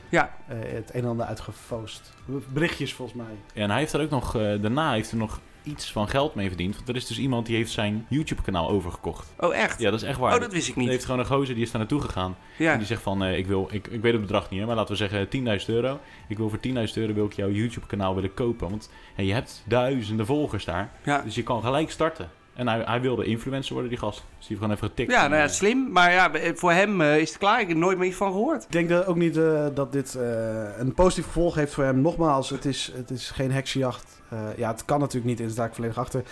[0.08, 2.12] Ja, eh, het een en ander uitgefoost.
[2.48, 3.34] Berichtjes volgens mij.
[3.52, 6.34] Ja, en hij heeft er ook nog, eh, daarna heeft er nog iets van geld
[6.34, 6.74] mee verdiend.
[6.76, 9.32] Want er is dus iemand die heeft zijn YouTube kanaal overgekocht.
[9.38, 9.80] oh echt?
[9.80, 10.34] Ja, dat is echt waar.
[10.34, 10.88] oh, dat wist ik Er niet.
[10.90, 12.36] heeft gewoon een gozer die is daar naartoe gegaan.
[12.58, 14.66] En Ja, die zegt van, eh, ik, wil, ik, ik weet het bedrag niet, hè,
[14.66, 15.28] maar laten we zeggen
[15.60, 15.98] 10.000 euro.
[16.28, 18.70] Ik wil voor 10.000 euro wil ik jouw YouTube kanaal willen kopen.
[18.70, 20.90] Want je hebt duizenden volgers daar.
[21.04, 21.20] ja.
[21.22, 22.30] Dus je kan gelijk starten.
[22.54, 24.16] En hij, hij wilde influencer worden, die gast.
[24.18, 25.10] Dus die heeft gewoon even getikt.
[25.12, 25.92] ja En, nou ja, slim.
[25.92, 27.60] Maar ja, voor hem eh, is het klaar.
[27.60, 28.62] Ik heb er nooit meer iets van gehoord.
[28.64, 32.00] Ik denk dat ook niet eh, dat dit eh, een positief gevolg heeft voor hem.
[32.00, 34.15] Nogmaals, het is, het is geen heksenjacht.
[34.30, 36.22] Eh, ja, het kan natuurlijk niet en daar sta ik volledig achter.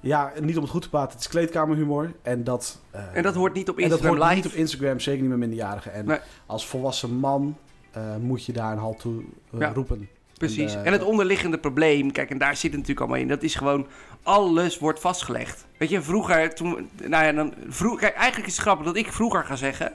[0.00, 1.10] Ja, niet om het goed te praten.
[1.12, 2.12] Het is kleedkamerhumor.
[2.22, 5.00] En dat, eh, En dat hoort niet op en dat Instagram hoort niet op Instagram,
[5.00, 5.92] zeker niet met minderjarigen.
[5.92, 6.18] En Nee.
[6.46, 7.56] als volwassen man
[7.90, 9.22] eh, moet je daar een halt toe
[9.58, 9.72] Ja.
[9.72, 10.08] roepen.
[10.38, 10.74] Precies.
[10.74, 13.28] En, En, het onderliggende probleem, kijk, en daar zit het natuurlijk allemaal in.
[13.28, 13.86] Dat is gewoon,
[14.22, 15.66] alles wordt vastgelegd.
[15.78, 19.12] Weet je, vroeger, toen, nou ja, dan, vroeg, kijk, eigenlijk is het grappig dat ik
[19.12, 19.92] vroeger ga zeggen.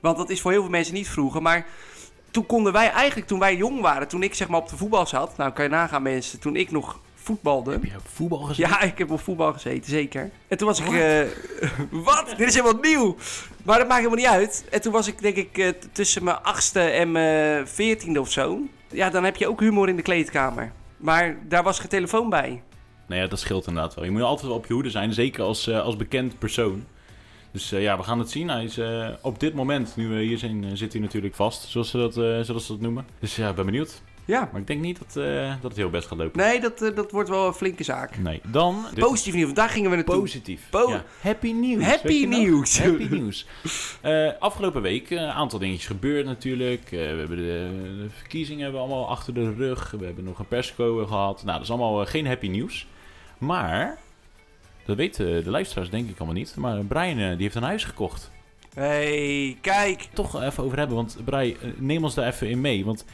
[0.00, 1.42] Want dat is voor heel veel mensen niet vroeger.
[1.42, 1.66] Maar
[2.30, 5.06] toen konden wij eigenlijk, toen wij jong waren, toen ik zeg maar op de voetbal
[5.06, 5.36] zat.
[5.36, 7.70] Nou, kan je nagaan mensen, toen ik nog voetbalde.
[7.70, 8.68] Heb je op voetbal gezien?
[8.68, 10.30] Ja, ik heb op voetbal gezeten, zeker.
[10.48, 10.92] En toen was ik...
[10.92, 11.20] eh,
[12.08, 12.34] wat?
[12.36, 13.16] Dit is helemaal nieuw.
[13.64, 14.64] Maar dat maakt helemaal niet uit.
[14.70, 18.58] En toen was ik denk ik eh, tussen mijn achtste en mijn veertiende of zo.
[18.88, 20.72] Ja, dan heb je ook humor in de kleedkamer.
[20.96, 22.62] Maar daar was geen telefoon bij.
[23.06, 24.04] Nou ja, dat scheelt inderdaad wel.
[24.04, 26.84] Je moet altijd wel op je hoede zijn, zeker als, eh, als bekend persoon.
[27.58, 28.48] Dus eh, ja, we gaan het zien.
[28.48, 31.62] Hij is eh, op dit moment, nu we hier zijn, eh, zit hij natuurlijk vast,
[31.68, 32.14] zoals ze dat,
[32.46, 33.06] zoals ze dat noemen.
[33.20, 34.02] Dus ja, ik ben benieuwd.
[34.24, 34.48] Ja.
[34.52, 35.12] Maar ik denk niet dat,
[35.62, 36.40] dat het heel best gaat lopen.
[36.40, 38.18] Nee, dat, dat wordt wel een flinke zaak.
[38.18, 38.40] Nee.
[38.46, 38.84] Dan...
[38.94, 40.18] dit- Positief nieuws, daar gingen we naartoe.
[40.20, 40.66] Positief.
[40.70, 41.04] Po- Ja.
[41.20, 41.84] Happy nieuws.
[41.94, 42.78] Happy nieuws.
[42.82, 43.46] Happy nieuws.
[44.38, 46.88] Afgelopen week een aantal dingetjes gebeurd natuurlijk.
[46.90, 47.70] We hebben de,
[48.02, 49.90] de verkiezingen hebben we allemaal achter de rug.
[49.98, 51.36] We hebben nog een persco gehad.
[51.44, 52.86] Nou, dat is allemaal geen happy nieuws.
[53.38, 53.98] Maar,
[54.88, 56.56] dat weten de luisteraars denk ik allemaal niet.
[56.56, 58.30] Maar Brian eh, die heeft een huis gekocht.
[58.74, 60.08] hey, kijk.
[60.12, 62.84] Toch even over hebben, want Brian, eh, neem ons daar even in mee.
[62.84, 63.04] Want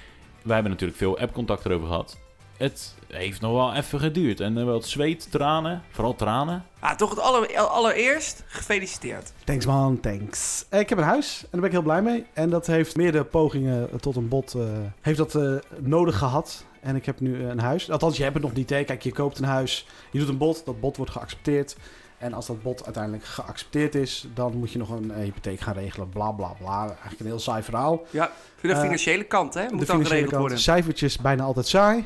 [0.42, 2.18] wij hebben natuurlijk veel appcontact erover gehad.
[2.56, 4.40] Het heeft nog wel even geduurd.
[4.40, 6.64] En eh, wel het zweet, tranen, vooral tranen.
[6.78, 9.32] Ah, toch het aller, allereerst, gefeliciteerd.
[9.44, 10.64] Thanks man, thanks.
[10.68, 12.26] Eh, ik heb een huis en daar ben ik heel blij mee.
[12.32, 14.62] En dat heeft meerdere pogingen tot een bod eh,
[15.00, 16.64] heeft dat, eh, nodig gehad.
[16.84, 17.90] En ik heb nu een huis.
[17.90, 18.70] Althans, je hebt het nog niet.
[18.70, 18.84] Hè.
[18.84, 21.76] Kijk, je koopt een huis, je doet een bod, dat bod wordt geaccepteerd.
[22.18, 25.74] En als dat bod uiteindelijk geaccepteerd is, dan moet je nog een eh, hypotheek gaan
[25.74, 26.08] regelen.
[26.08, 26.80] Bla bla bla.
[26.86, 28.02] Eigenlijk een heel saai verhaal.
[28.10, 29.60] Ja, voor de Eh, financiële kant, hè?
[29.60, 30.58] Moet de dan financiële geregeld kant, worden.
[30.58, 32.04] cijfertjes bijna altijd saai.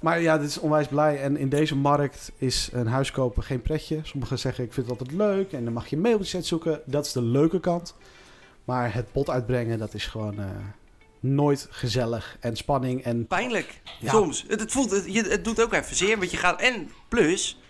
[0.00, 1.20] Maar ja, dit is onwijs blij.
[1.22, 4.00] En in deze markt is een huis kopen geen pretje.
[4.02, 5.52] Sommigen zeggen ik vind het altijd leuk.
[5.52, 6.80] En dan mag je mailtjes uitzoeken.
[6.84, 7.94] Dat is de leuke kant.
[8.64, 10.44] Maar het bod uitbrengen, dat is gewoon eh,
[11.24, 12.36] nooit gezellig.
[12.40, 13.04] En spanning.
[13.04, 13.80] En Pijnlijk.
[14.00, 14.10] Ja.
[14.10, 14.44] Soms.
[14.48, 16.60] Het, het, voelt, het, het doet ook even zeer, want je gaat...
[16.60, 17.60] En plus,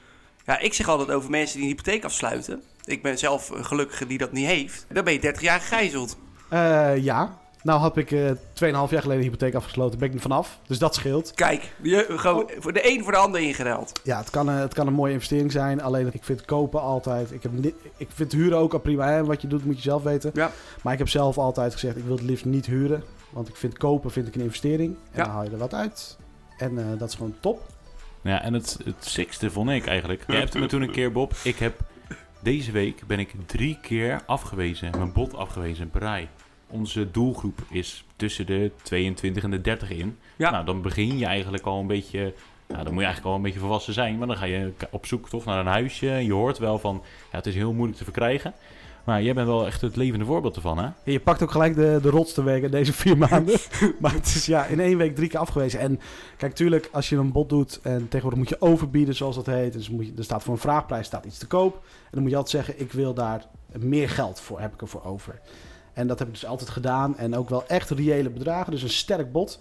[0.47, 2.63] ja, ik zeg altijd over mensen die een hypotheek afsluiten.
[2.85, 4.87] Ik ben zelf een gelukkige die dat niet heeft.
[4.89, 6.17] Dan ben je 30 jaar gegijzeld.
[6.49, 9.99] eh, ja, nou had ik eh 2,5 jaar geleden een hypotheek afgesloten.
[9.99, 10.59] Ben ik er vanaf.
[10.67, 11.33] Dus dat scheelt.
[11.35, 14.01] Kijk, je, gewoon voor de een voor de ander ingeruild.
[14.03, 15.83] Ja, het kan, het kan een mooie investering zijn.
[15.83, 17.33] Alleen ik vind kopen altijd.
[17.33, 17.53] Ik, heb
[17.97, 19.09] ik vind huren ook al prima.
[19.09, 19.25] Hè?
[19.25, 20.31] Wat je doet moet je zelf weten.
[20.35, 20.51] Ja.
[20.83, 23.05] Maar ik heb zelf altijd gezegd: ik wil het liefst niet huren.
[23.35, 24.95] Want ik vind kopen vind ik een investering.
[25.11, 25.25] En Ja.
[25.25, 26.19] dan haal je er wat uit.
[26.59, 27.61] En eh, dat is gewoon top.
[28.23, 30.25] Ja, en het, het sixte vond ik eigenlijk.
[30.27, 31.33] Jij hebt me toen een keer, Bob.
[31.45, 31.79] Ik heb
[32.41, 34.91] deze week ben ik drie keer afgewezen.
[34.91, 35.91] Mijn bod afgewezen.
[35.91, 36.29] Brei.
[36.67, 40.19] Onze doelgroep is tussen de 22 en de 30 in.
[40.37, 40.51] Ja.
[40.51, 42.35] Nou, dan begin je eigenlijk al een beetje.
[42.67, 44.19] Nou, dan moet je eigenlijk al een beetje volwassen zijn.
[44.19, 46.11] Maar dan ga je op zoek toch naar een huisje.
[46.11, 47.03] En je hoort wel van.
[47.31, 48.53] Ja, het is heel moeilijk te verkrijgen.
[49.05, 50.85] Maar jij bent wel echt het levende voorbeeld ervan, hè?
[50.85, 53.59] Ja, je pakt ook gelijk de, de rotste weken deze vier maanden.
[54.01, 55.81] maar het is ja, in één week drie keer afgewezen.
[55.81, 56.01] En
[56.37, 59.73] kijk, tuurlijk, als je een bod doet en tegenwoordig moet je overbieden, zoals dat heet.
[59.73, 61.75] Dus moet je, er staat voor een vraagprijs staat iets te koop.
[61.75, 65.05] En dan moet je altijd zeggen, ik wil daar meer geld voor, heb ik ervoor
[65.05, 65.41] over.
[65.93, 67.19] En dat heb ik dus altijd gedaan.
[67.19, 69.59] En ook wel echt reële bedragen, dus een sterk bod.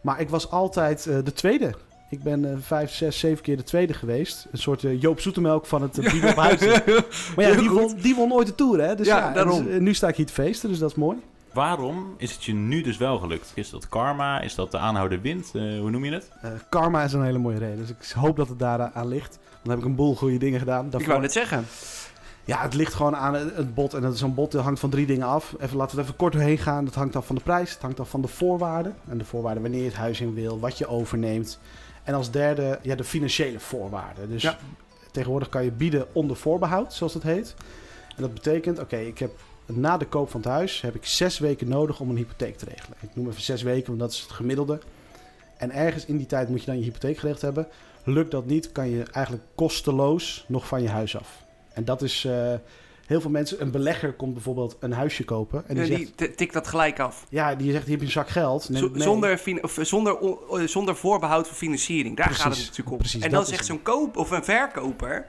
[0.00, 1.74] Maar ik was altijd eh, de tweede
[2.14, 4.46] Ik ben eh, vijf, zes, zeven keer de tweede geweest.
[4.52, 6.82] Een soort eh, Joop Zoetemelk van het uh, bieden op huizen.
[7.36, 8.94] Maar ja, die won, die won ooit de Tour, hè?
[8.94, 9.64] Dus Ja, ja, daarom.
[9.64, 11.16] dus, eh, nu sta ik hier te feesten, dus dat is mooi.
[11.52, 13.52] Waarom is het je nu dus wel gelukt?
[13.54, 14.40] Is dat karma?
[14.40, 15.50] Is dat de aanhouden wind?
[15.54, 16.30] Eh, hoe noem je het?
[16.42, 17.76] Eh, karma is een hele mooie reden.
[17.76, 19.38] Dus ik hoop dat het daar aan ligt.
[19.62, 20.84] Dan heb ik een boel goede dingen gedaan.
[20.84, 21.64] Ik Daarvoor- wou net zeggen.
[22.46, 23.94] Ja, het ligt gewoon aan het bod.
[23.94, 25.54] En dat is zo'n bod dat hangt van drie dingen af.
[25.60, 26.84] Even, laten we er even kort doorheen gaan.
[26.84, 27.70] Dat hangt af van de prijs.
[27.72, 28.94] Het hangt af van de voorwaarden.
[29.08, 30.60] En de voorwaarden wanneer je het huis in wil.
[30.60, 31.58] Wat je overneemt.
[32.04, 34.28] En als derde ja, de financiële voorwaarden.
[34.28, 34.58] Dus Ja.
[35.10, 37.54] tegenwoordig kan je bieden onder voorbehoud, zoals het heet.
[38.16, 39.30] En dat betekent, oké, ik heb
[39.66, 40.80] na de koop van het huis...
[40.80, 42.96] heb ik zes weken nodig om een hypotheek te regelen.
[43.00, 44.78] Ik noem even zes weken, want dat is het gemiddelde.
[45.56, 47.66] En ergens in die tijd moet je dan je hypotheek geregeld hebben.
[48.04, 51.42] Lukt dat niet, kan je eigenlijk kosteloos nog van je huis af.
[51.72, 52.54] En dat is eh,
[53.06, 53.60] heel veel mensen.
[53.60, 55.68] Een belegger komt bijvoorbeeld een huisje kopen.
[55.68, 57.26] En die, Die, zegt, t- tikt dat gelijk af.
[57.28, 58.62] ja, die zegt: Hier heb je een zak geld.
[58.94, 62.16] Zonder, of, eh, zonder, on- eh, zonder voorbehoud voor financiering.
[62.16, 62.98] Daar gaat het natuurlijk om.
[62.98, 65.26] precies, en dan zegt zo'n koop of een verkoper.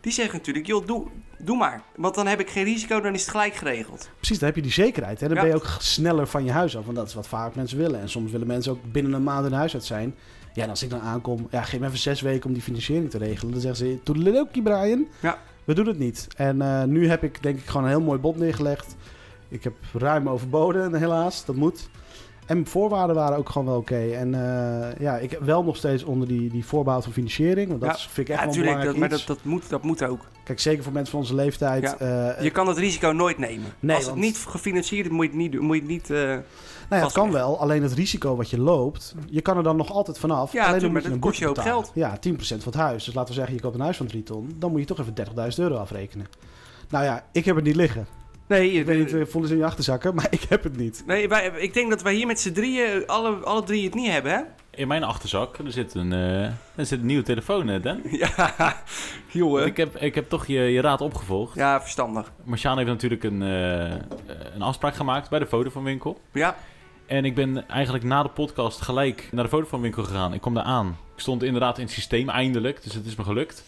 [0.00, 1.06] Die zegt natuurlijk, joh, doe,
[1.38, 1.82] doe maar.
[1.96, 4.08] Want dan heb ik geen risico, dan is het gelijk geregeld.
[4.16, 5.20] Precies, dan heb je die zekerheid.
[5.20, 5.26] Hè?
[5.26, 5.42] Dan Ja.
[5.42, 6.84] ben je ook sneller van je huis af.
[6.84, 8.00] Want dat is wat vaak mensen willen.
[8.00, 10.14] En soms willen mensen ook binnen een maand hun huis uit zijn.
[10.52, 13.10] Ja, en als ik dan aankom, ja, geef me even zes weken om die financiering
[13.10, 13.52] te regelen.
[13.52, 15.06] Dan zeggen ze: Toedeledokie, Brian.
[15.20, 15.38] Ja.
[15.64, 16.28] We doen het niet.
[16.36, 18.96] En eh, nu heb ik denk ik gewoon een heel mooi bod neergelegd.
[19.48, 21.44] Ik heb ruim overboden, helaas.
[21.44, 21.88] Dat moet.
[22.46, 23.96] En voorwaarden waren ook gewoon wel oké.
[24.12, 27.68] En eh, ja, ik heb wel nog steeds onder die, die voorbehoud van financiering.
[27.68, 27.96] Want dat Ja.
[27.96, 30.20] is- vind ik echt Ja, wel natuurlijk, dat, maar dat, dat, moet, dat moet ook.
[30.44, 31.82] Kijk, zeker voor mensen van onze leeftijd.
[31.82, 31.96] Ja.
[32.36, 33.72] eh, Je kan het risico nooit nemen.
[33.80, 35.60] Nee, Als het niet gefinancierd is, moet je het niet.
[35.60, 36.40] Moet je het niet, eh, Nou
[36.88, 39.90] ja, het kan wel, alleen het risico wat je loopt, je kan er dan nog
[39.92, 40.52] altijd vanaf.
[40.52, 41.90] Ja, alleen tuurlijk, dan maar moet dat een kost je ook geld.
[41.94, 43.04] Ja, 10% van het huis.
[43.04, 44.98] Dus laten we zeggen, je koopt een huis van 3 ton, dan moet je toch
[44.98, 46.26] even 30.000 euro afrekenen.
[46.88, 48.06] Nou ja, ik heb het niet liggen.
[48.46, 51.02] Nee, Ik weet niet, eh, voelen ze in je achterzakken, maar ik heb het niet.
[51.06, 54.10] nee wij, ik denk dat wij hier met z'n drieën alle, alle drie het niet
[54.10, 54.40] hebben, hè?
[54.70, 56.42] In mijn achterzak er zit een, eh,
[56.74, 58.00] er zit een nieuwe telefoon, hè, Dan?
[58.10, 58.82] Ja,
[59.28, 59.66] jongen.
[59.66, 61.54] Ik heb, ik heb toch je, je raad opgevolgd.
[61.54, 62.32] Ja, verstandig.
[62.44, 63.94] Marciaan heeft natuurlijk een, eh,
[64.54, 66.20] een afspraak gemaakt bij de Vodafone winkel.
[66.32, 66.56] Ja,
[67.06, 70.34] En ik ben eigenlijk na de podcast gelijk naar de Vodafone winkel gegaan.
[70.34, 70.96] Ik kwam daar aan.
[71.14, 73.64] Ik stond inderdaad in het systeem eindelijk, dus het is me gelukt.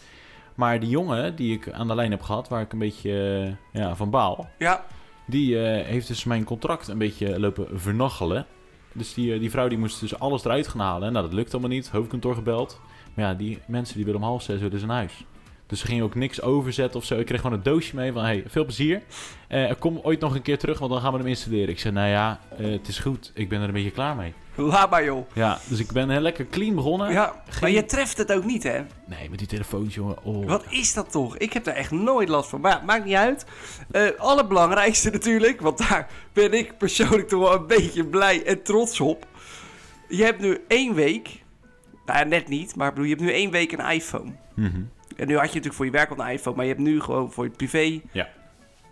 [0.57, 3.81] Maar die jongen die ik aan de lijn heb gehad, waar ik een beetje eh,
[3.81, 4.49] ja, van baal...
[4.59, 4.85] ja.
[5.29, 8.47] Die eh, heeft dus mijn contract een beetje lopen vernachelen.
[8.93, 11.13] Dus die, eh, die vrouw die moest dus alles eruit gaan halen.
[11.13, 11.89] Nou, dat lukt allemaal niet.
[11.89, 12.81] Hoofdkantoor gebeld.
[13.15, 15.25] Maar ja, die mensen die willen om half zes willen naar huis.
[15.67, 17.19] Dus ze gingen ook niks overzetten of zo.
[17.19, 19.03] Ik kreeg gewoon een doosje mee van, hey, veel plezier.
[19.49, 21.69] Eh, kom ooit nog een keer terug, want dan gaan we hem installeren.
[21.69, 23.31] Ik zei, nou ja, eh, het is goed.
[23.35, 24.35] Ik ben er een beetje klaar mee.
[24.55, 25.31] Laat maar, joh.
[25.33, 27.13] Ja, dus ik ben heel lekker clean begonnen.
[27.13, 28.81] Ja, maar je treft het ook niet, hè?
[29.07, 30.17] Nee, met die telefoons, jongen.
[30.23, 30.47] Oh.
[30.47, 31.37] Wat is dat toch?
[31.37, 32.61] Ik heb daar echt nooit last van.
[32.61, 33.45] Maar maakt niet uit.
[33.91, 39.01] Eh allerbelangrijkste natuurlijk, want daar ben ik persoonlijk toch wel een beetje blij en trots
[39.01, 39.27] op.
[40.09, 41.45] Je hebt nu één week,
[42.07, 44.33] nou net niet, maar bedoel, je hebt nu één week een iPhone.
[44.55, 44.83] Mhm.
[45.17, 47.01] En nu had je natuurlijk voor je werk al een iPhone, maar je hebt nu
[47.01, 48.29] gewoon voor je privé Ja.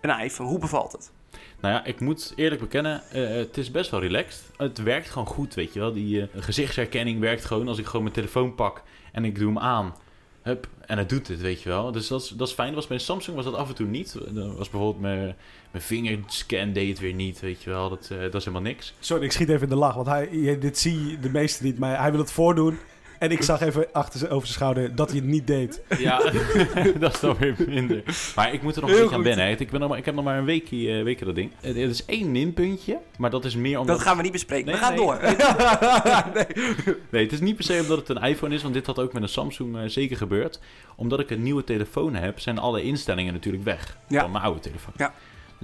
[0.00, 0.48] een iPhone.
[0.48, 1.12] Hoe bevalt het?
[1.60, 4.42] Nou ja, ik moet eerlijk bekennen, eh, het is best wel relaxed.
[4.56, 5.92] Het werkt gewoon goed, weet je wel.
[5.92, 8.82] Die eh, gezichtsherkenning werkt gewoon als ik gewoon mijn telefoon pak
[9.12, 9.94] en ik doe hem aan.
[10.42, 11.92] Hup, en het doet het, weet je wel.
[11.92, 12.66] Dus dat is, dat is fijn.
[12.68, 14.16] Dat was bij Samsung was dat af en toe niet.
[14.30, 15.36] Dan was bijvoorbeeld mijn,
[15.70, 17.88] mijn vingerscan deed het weer niet, weet je wel.
[17.88, 18.94] Dat, eh, dat is helemaal niks.
[18.98, 21.78] Sorry, ik schiet even in de lach, want hij, dit zie je de meesten niet,
[21.78, 22.78] maar hij wil het voordoen.
[23.24, 25.82] En ik zag even achter zijn, over zijn schouder dat hij het niet deed.
[25.98, 26.18] Ja,
[26.98, 28.02] dat is dan weer minder.
[28.36, 29.46] Maar ik moet er nog een beetje aan wennen.
[29.46, 29.52] hè.
[29.56, 31.50] Ik, ben nog maar, ik heb nog maar een weekje, eh, weekje dat ding.
[31.60, 33.96] Het is één minpuntje, maar dat is meer omdat...
[33.96, 34.66] Dat gaan we niet bespreken.
[34.66, 35.04] Nee, we gaan nee.
[35.04, 35.18] door.
[37.10, 39.12] Nee, het is niet per se omdat het een iPhone is, want dit had ook
[39.12, 40.60] met een Samsung eh, zeker gebeurd.
[40.96, 44.20] Omdat ik een nieuwe telefoon heb, zijn alle instellingen natuurlijk weg Ja.
[44.20, 44.94] van mijn oude telefoon.
[44.96, 45.14] Ja.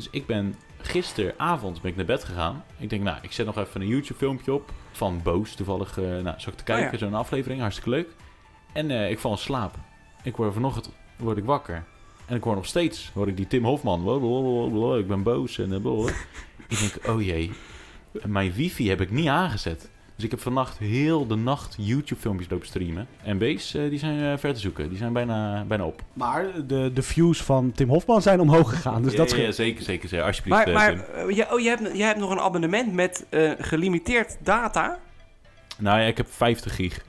[0.00, 2.64] Dus ik ben gisteravond ben ik naar bed gegaan.
[2.78, 5.54] Ik denk, nou, ik zet nog even een YouTube filmpje op van Boos.
[5.54, 6.98] Toevallig, eh nou, zat ik te kijken, Oh ja.
[6.98, 8.08] zo'n aflevering, hartstikke leuk.
[8.72, 9.74] En eh, ik val in slaap.
[10.22, 11.84] Ik word vanochtend word ik wakker.
[12.26, 14.02] En ik hoor nog steeds, hoor ik die Tim Hofman.
[14.02, 16.12] blablabla, Ik ben boos en eh, blablabla.
[16.68, 17.52] Ik denk, oh jee,
[18.26, 19.90] mijn wifi heb ik niet aangezet.
[20.20, 23.06] Dus ik heb vannacht heel de nacht YouTube-filmpjes lopen streamen.
[23.22, 24.88] En Bees, eh, die zijn eh, ver te zoeken.
[24.88, 26.02] Die zijn bijna, bijna op.
[26.12, 29.54] Maar de, de views van Tim Hofman zijn omhoog gegaan, dus ja, dat ja, scheelt.
[29.54, 30.26] zeker, zeker, zeker.
[30.26, 31.34] Alsjeblieft, Maar, eh, maar Tim.
[31.34, 34.98] je, oh, je, hebt, je hebt nog een abonnement met eh, gelimiteerd data.
[35.78, 37.04] Nou ja, ik heb 50 gig.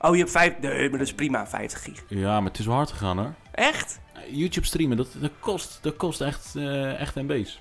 [0.00, 0.54] Oh, je hebt vijf...
[0.60, 2.04] Nee, maar dat is prima, 50 gig.
[2.08, 3.34] Ja, maar het is wel hard gegaan hoor.
[3.50, 4.00] Echt?
[4.30, 7.60] YouTube streamen, dat, dat, kost, dat kost echt, eh echt MB's.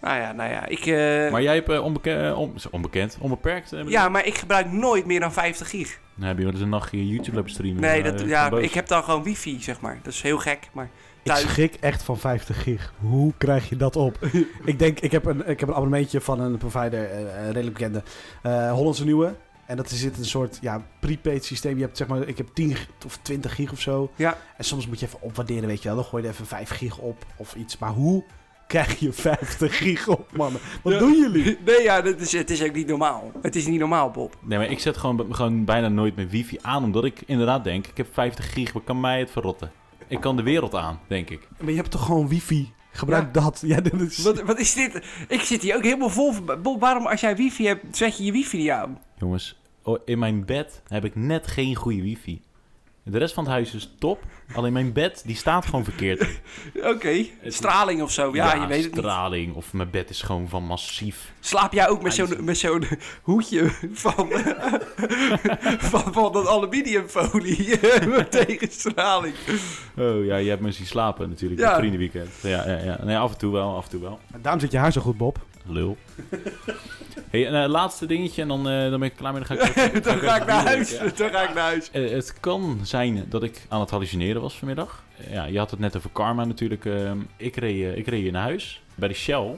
[0.00, 0.66] Nou ja, nou ja.
[0.66, 3.72] Ik, eh, Maar jij hebt eh, onbeke- on- onbekend, onbeperkt.
[3.72, 5.98] eh, ja, maar ik gebruik nooit meer dan 50 gig.
[6.14, 7.80] Dan heb je wel eens een nachtje YouTube lopen streamen.
[7.80, 9.98] Nee, eh, dat, ja, ik heb dan gewoon wifi, zeg maar.
[10.02, 10.88] Dat is heel gek, maar
[11.22, 12.92] Ik schrik echt van 50 gig.
[13.00, 14.18] Hoe krijg je dat op?
[14.64, 17.72] ik denk, ik heb een, ik heb een abonnementje van een provider, eh, een redelijk
[17.76, 18.02] bekende,
[18.42, 19.34] eh, Hollandse Nieuwe.
[19.66, 21.76] En dat is een soort ja, prepaid systeem.
[21.76, 24.10] Je hebt zeg maar, ik heb 10 g- of 20 gig of zo.
[24.16, 24.36] Ja.
[24.56, 25.96] En soms moet je even opwaarderen, weet je wel.
[25.96, 27.78] Dan gooi je er even 5 gig op of iets.
[27.78, 28.24] Maar hoe
[28.70, 30.60] krijg je 50 gig op, mannen?
[30.82, 30.98] Wat Ja.
[30.98, 31.58] doen jullie?
[31.64, 33.32] Nee, ja, dat is, het is ook niet normaal.
[33.42, 34.36] Het is niet normaal, Bob.
[34.42, 37.86] Nee, maar ik zet gewoon, gewoon bijna nooit mijn wifi aan, omdat ik inderdaad denk,
[37.86, 39.72] ik heb 50 gig, wat kan mij het verrotten?
[40.08, 41.48] Ik kan de wereld aan, denk ik.
[41.58, 42.72] Maar je hebt toch gewoon wifi?
[42.92, 43.62] Gebruik dat.
[43.66, 44.18] Ja, dit is...
[44.18, 45.02] Wat, wat is dit?
[45.28, 46.62] Ik zit hier ook helemaal vol van.
[46.62, 48.98] Bob, waarom als jij wifi hebt, zet je je wifi niet aan?
[49.18, 52.40] Jongens, oh, in mijn bed heb ik net geen goede wifi.
[53.02, 54.22] De rest van het huis is top,
[54.54, 56.26] alleen mijn bed, die staat gewoon verkeerd.
[56.94, 58.34] Oké, straling of zo.
[58.34, 59.00] Ja, je weet het niet.
[59.04, 61.32] straling, of mijn bed is gewoon van massief.
[61.40, 62.44] Slaap jij ook met zo'n, IJzer.
[62.44, 62.84] met zo'n
[63.22, 64.28] hoedje van,
[65.90, 67.78] van, van dat aluminiumfolie
[68.28, 69.34] tegen straling?
[69.98, 71.68] Oh ja, je hebt me zien slapen natuurlijk, Ja.
[71.68, 72.30] het vriendenweekend.
[72.42, 72.98] Ja, ja, ja.
[73.04, 74.18] Nee, af en toe wel, af en toe wel.
[74.42, 75.38] Daarom zit je haar zo goed, Bob.
[75.66, 75.96] Lul.
[77.30, 79.42] hey, en, eh, laatste dingetje en dan, eh, dan ben ik klaar mee.
[79.42, 80.90] Dan ga ik, Dan ga ik naar huis.
[80.90, 80.98] Ja.
[80.98, 81.90] Dan ga ik naar huis.
[81.90, 85.04] Eh, het kan zijn dat ik aan het hallucineren was vanmiddag.
[85.30, 86.84] Ja, je had het net over karma natuurlijk.
[87.36, 88.82] Ik, reed, ik reed hier naar huis.
[88.94, 89.56] Bij de Shell,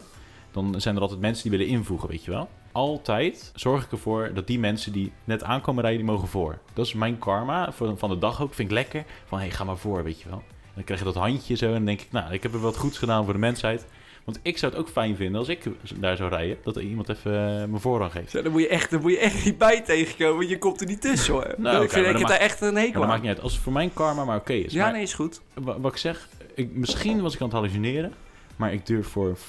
[0.51, 2.49] dan zijn er altijd mensen die willen invoegen, weet je wel.
[2.73, 6.59] Altijd zorg ik ervoor dat die mensen die net aankomen rijden, die mogen voor.
[6.73, 8.55] Dat is mijn karma van de dag ook.
[8.55, 9.05] Vind ik lekker.
[9.25, 10.39] Van, hé, hey, ga maar voor, weet je wel.
[10.39, 12.61] En dan krijg je dat handje zo en dan denk ik, nou, ik heb er
[12.61, 13.87] wat goeds gedaan voor de mensheid.
[14.25, 15.61] Want ik zou het ook fijn vinden als ik
[15.97, 18.33] daar zou rijden, dat er iemand even eh, mijn voorrang geeft.
[18.33, 20.37] Dan, moet je echt, dan moet je echt niet bij tegenkomen.
[20.37, 21.55] want Je komt er niet tussen hoor.
[21.59, 23.09] Nou, ik vind ik dat heb daar echt een Maar hekel dat aan.
[23.09, 23.41] maakt niet uit.
[23.41, 24.73] Als het voor mijn karma maar oké is.
[24.73, 25.41] Ja, Maar- nee, is goed.
[25.55, 28.13] Wa- wat ik zeg, ik, misschien was ik aan het hallucineren,
[28.57, 29.41] maar ik durf voor 95%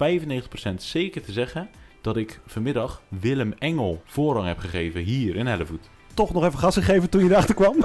[0.78, 1.70] zeker te zeggen
[2.02, 5.90] dat ik vanmiddag Willem Engel voorrang heb gegeven hier in Hellevoet.
[6.14, 7.76] Toch nog even gas gegeven toen je erachter kwam?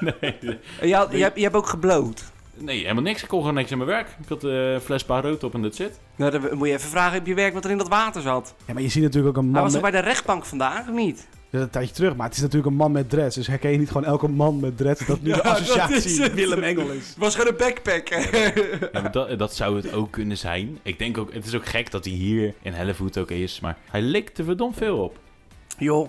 [0.00, 0.38] nee,
[0.80, 2.31] En je, had- je, hebt, je hebt ook gebloot.
[2.62, 3.22] Nee, helemaal niks.
[3.22, 4.08] Ik kon gewoon niks in mijn werk.
[4.22, 6.00] Ik had eh, een fles paar rood op en dat zit.
[6.16, 8.54] Nou, dan moet je even vragen op je werk wat er in dat water zat.
[8.66, 9.84] Ja, maar je ziet natuurlijk ook een Hij man was met...
[9.84, 11.28] er bij de rechtbank vandaag, of niet?
[11.50, 13.34] Ja, een tijdje terug, maar het is natuurlijk een man met dreads.
[13.34, 15.70] Dus herken je niet gewoon elke man met dreads dat nu Ja, de dat is
[15.70, 16.34] associatie het.
[16.34, 17.08] Willem Engel is?
[17.08, 18.36] Het was gewoon een backpacker.
[18.92, 20.78] Ja, maar dat, dat zou het ook kunnen zijn.
[20.82, 23.78] Ik denk ook, het is ook gek dat hij hier in Hellevoet ook is, maar
[23.90, 25.18] hij likt er verdomd veel op.
[25.78, 26.08] Joh.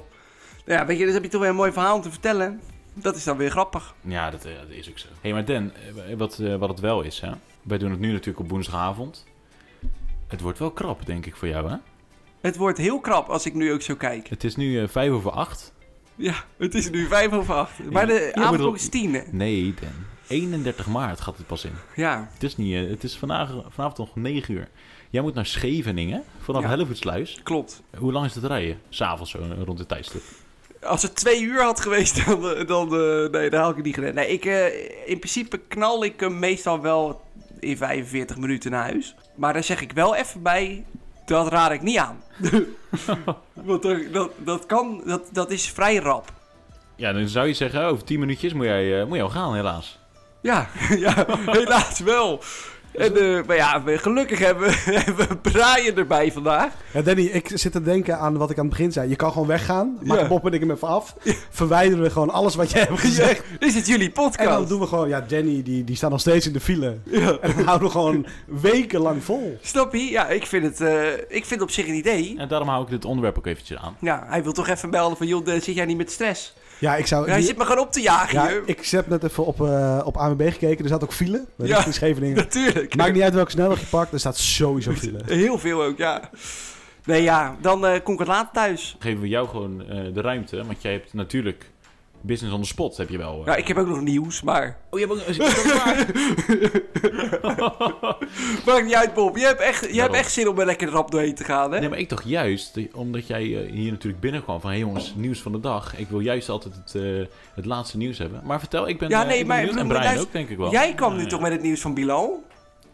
[0.65, 2.61] Ja, weet je, dus heb je toch weer een mooi verhaal om te vertellen.
[2.93, 3.93] Dat is dan weer grappig.
[4.01, 5.07] Ja, dat, eh, dat is ook zo.
[5.07, 5.71] Hé, hey, maar Dan,
[6.07, 7.31] eh, wat, eh, wat het wel is, hè.
[7.61, 9.25] Wij doen het nu natuurlijk op woensdagavond.
[10.27, 11.75] Het wordt wel krap, denk ik, voor jou, hè?
[12.41, 14.27] Het wordt heel krap als ik nu ook zo kijk.
[14.29, 15.73] Het is nu eh, vijf over acht.
[16.15, 17.91] Ja, het is nu vijf over acht.
[17.91, 19.21] Maar de Ja, maar avondklok dat- is tien, hè?
[19.31, 19.89] Nee, Dan.
[20.27, 21.71] 31 maart gaat het pas in.
[21.95, 22.29] Ja.
[22.33, 24.69] Het is, niet, het is vandaag, vanavond nog 9 uur.
[25.09, 26.67] Jij moet naar Scheveningen, vanaf Ja.
[26.69, 27.39] Hellevoetsluis.
[27.43, 27.81] Klopt.
[27.97, 28.79] Hoe lang is het rijden?
[28.89, 30.21] S'avonds zo, rond de tijdstip.
[30.85, 33.85] Als het twee uur had geweest, dan, eh, dan, eh, nee, dan had ik het
[33.85, 34.13] niet gedaan.
[34.13, 34.65] Nee, ik, eh,
[35.05, 37.21] in principe knal ik hem meestal wel
[37.59, 39.15] in 45 minuten naar huis.
[39.35, 40.85] Maar daar zeg ik wel even bij,
[41.25, 42.23] dat raad ik niet aan.
[43.53, 46.31] Want dat, dat kan, dat, dat is vrij rap.
[46.95, 49.99] Ja, dan zou je zeggen, over 10 minuutjes moet jij, moet jij al gaan, helaas.
[50.41, 50.69] Ja,
[51.05, 52.41] ja helaas wel.
[52.97, 54.75] En, eh, maar ja, we- gelukkig hebben we,
[55.05, 56.71] hebben we Brian erbij vandaag.
[56.93, 59.09] Ja, Danny, ik zit te denken aan wat ik aan het begin zei.
[59.09, 60.13] Je kan gewoon weggaan, Ja.
[60.15, 61.15] maak Bob en ik hem even af.
[61.49, 63.43] Verwijderen we gewoon alles wat jij hebt gezegd.
[63.59, 64.69] Is het jullie En dan podcast?
[64.69, 66.97] doen we gewoon, ja, Danny die, die staat nog steeds in de file.
[67.03, 67.37] Ja.
[67.41, 69.57] En dan houden we gewoon wekenlang vol.
[69.61, 70.09] Snap je?
[70.09, 72.35] Ja, ik vind, het, eh, ik vind het op zich een idee.
[72.37, 73.95] En daarom hou ik dit onderwerp ook eventjes aan.
[73.99, 76.53] Ja, hij wil toch even melden van, joh, eh, zit jij niet met stress?
[76.79, 77.29] Ja, ik zou...
[77.29, 78.61] Hij zit me gewoon op te jagen ja, hier.
[78.65, 80.83] ik heb net even op, eh op ANWB gekeken.
[80.83, 81.45] Er zat ook file.
[81.57, 81.77] Dat Ja.
[81.79, 82.35] is in Scheveningen.
[82.35, 82.82] Natuurlijk.
[82.97, 84.13] Maakt niet uit welke snelweg je pakt.
[84.13, 85.19] Er staat sowieso file.
[85.25, 86.29] Heel veel ook, ja.
[87.05, 88.91] Nee, ja, dan eh, kom ik het later thuis.
[88.91, 91.71] Dan geven we jou gewoon eh, de ruimte, want jij hebt natuurlijk
[92.21, 93.39] business on the spot, heb je wel.
[93.39, 93.45] eh.
[93.45, 94.77] Ja, ik heb ook nog nieuws, maar...
[94.89, 95.27] Oh, je hebt ook...
[98.65, 99.37] Maakt niet uit, Bob.
[99.37, 101.79] Je hebt echt, je hebt echt zin om er lekker rap doorheen te gaan, hè?
[101.79, 103.41] Nee, maar ik dacht juist, omdat jij
[103.71, 104.69] hier natuurlijk binnenkwam van...
[104.69, 105.97] hé hey jongens, nieuws van de dag.
[105.97, 107.01] Ik wil juist altijd het, eh,
[107.55, 108.41] het laatste nieuws hebben.
[108.43, 109.77] Maar vertel, ik ben, Ja, nee, ik ben maar- benieuwd.
[109.79, 110.71] En maar Brian luister, ook, denk ik wel.
[110.71, 112.43] Jij kwam nu toch met het nieuws van Bilal?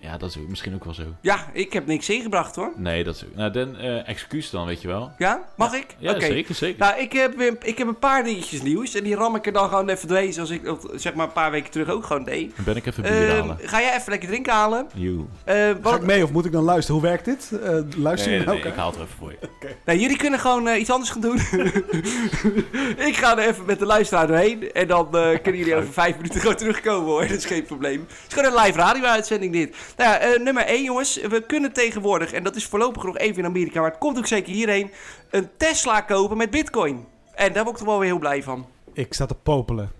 [0.01, 1.03] Ja, dat is ook- misschien ook wel zo.
[1.21, 2.71] Ja, ik heb niks ingebracht, hoor.
[2.75, 3.35] Nee, dat is ook...
[3.35, 5.12] Nou, dan eh, excuus dan, weet je wel.
[5.17, 5.43] Ja?
[5.55, 5.85] Mag ik?
[5.97, 6.25] Ja, Oké.
[6.25, 6.79] zeker, zeker.
[6.79, 8.95] Nou, ik heb, weer- ik heb een paar dingetjes nieuws.
[8.95, 10.33] En die ram ik er dan gewoon even doorheen.
[10.33, 12.55] Zoals ik dat, zeg maar een paar weken terug ook gewoon deed.
[12.55, 13.57] Dan ben ik even bier Ehm, halen.
[13.62, 14.88] ga jij even lekker drinken halen?
[14.93, 15.25] Joe.
[15.43, 17.01] Eh, wat, Ga ik mee of moet ik dan luisteren?
[17.01, 17.51] Hoe werkt dit?
[17.63, 18.57] Eh luister Nee, je nee, nou?
[18.57, 19.38] nee, ik haal het er even voor je.
[19.85, 21.35] Nou, jullie kunnen gewoon eh, iets anders gaan doen.
[23.09, 24.71] ik ga er even met de luisteraar doorheen.
[24.71, 27.21] En dan eh, kunnen jullie over vijf minuten gewoon terugkomen hoor.
[27.27, 27.99] Dat is geen probleem.
[28.09, 29.75] Het is gewoon een live radio-uitzending dit.
[29.97, 31.21] Nou ja, eh, nummer 1 jongens.
[31.21, 34.28] We kunnen tegenwoordig, en dat is voorlopig nog even in Amerika, maar het komt ook
[34.28, 34.91] zeker hierheen,
[35.30, 37.06] een Tesla kopen met bitcoin.
[37.34, 38.65] En daar word ik toch wel weer heel blij van.
[38.93, 39.91] Ik sta te popelen.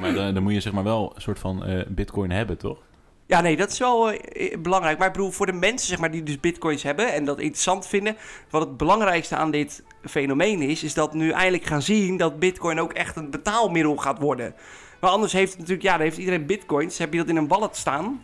[0.00, 2.78] Maar, dan, dan moet je zeg maar wel een soort van eh, bitcoin hebben, toch?
[3.26, 4.98] Ja, nee, dat is wel eh, belangrijk.
[4.98, 7.86] Maar ik bedoel, voor de mensen zeg maar, die dus bitcoins hebben en dat interessant
[7.86, 8.16] vinden.
[8.50, 12.38] Wat het belangrijkste aan dit fenomeen is, is dat we nu eindelijk gaan zien dat
[12.38, 14.54] bitcoin ook echt een betaalmiddel gaat worden.
[15.00, 17.48] Maar anders heeft het natuurlijk, ja, dan heeft iedereen bitcoins, heb je dat in een
[17.48, 18.22] wallet staan,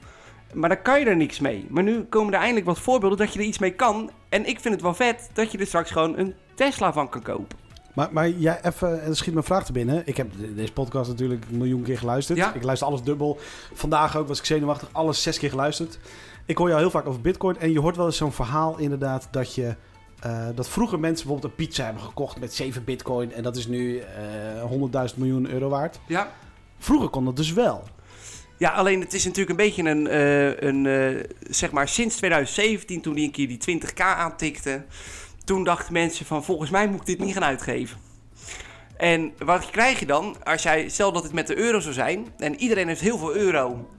[0.55, 1.67] maar dan kan je er niks mee.
[1.71, 4.11] Maar nu komen er eindelijk wat voorbeelden dat je er iets mee kan.
[4.29, 7.23] En ik vind het wel vet dat je er straks gewoon een Tesla van kan
[7.23, 7.59] kopen.
[7.95, 10.03] Maar, maar jij even, er schiet mijn vraag te binnen.
[10.05, 12.39] Ik heb de- deze podcast natuurlijk een miljoen keer geluisterd.
[12.39, 12.55] Ja.
[12.55, 13.39] Ik luister alles dubbel.
[13.73, 15.99] Vandaag ook was ik zenuwachtig, alles zes keer geluisterd.
[16.47, 17.59] Ik hoor jou heel vaak over bitcoin.
[17.59, 19.75] En je hoort wel eens zo'n verhaal inderdaad dat je...
[20.21, 23.33] eh, dat vroeger mensen bijvoorbeeld een pizza hebben gekocht met 7 bitcoin.
[23.33, 26.01] En dat is nu eh 100.000 miljoen euro waard.
[26.07, 26.29] Ja.
[26.79, 27.83] Vroeger kon dat dus wel.
[28.63, 33.01] Ja, alleen het is natuurlijk een beetje een, eh, een eh, zeg maar sinds 2017,
[33.01, 34.85] toen die een keer die 20k aantikte,
[35.45, 37.99] toen dachten mensen van volgens mij moet ik dit niet gaan uitgeven.
[38.97, 42.27] En wat krijg je dan als jij, stel dat het met de euro zou zijn
[42.39, 43.91] en iedereen heeft heel veel euro,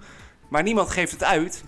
[0.50, 1.64] maar niemand geeft het uit,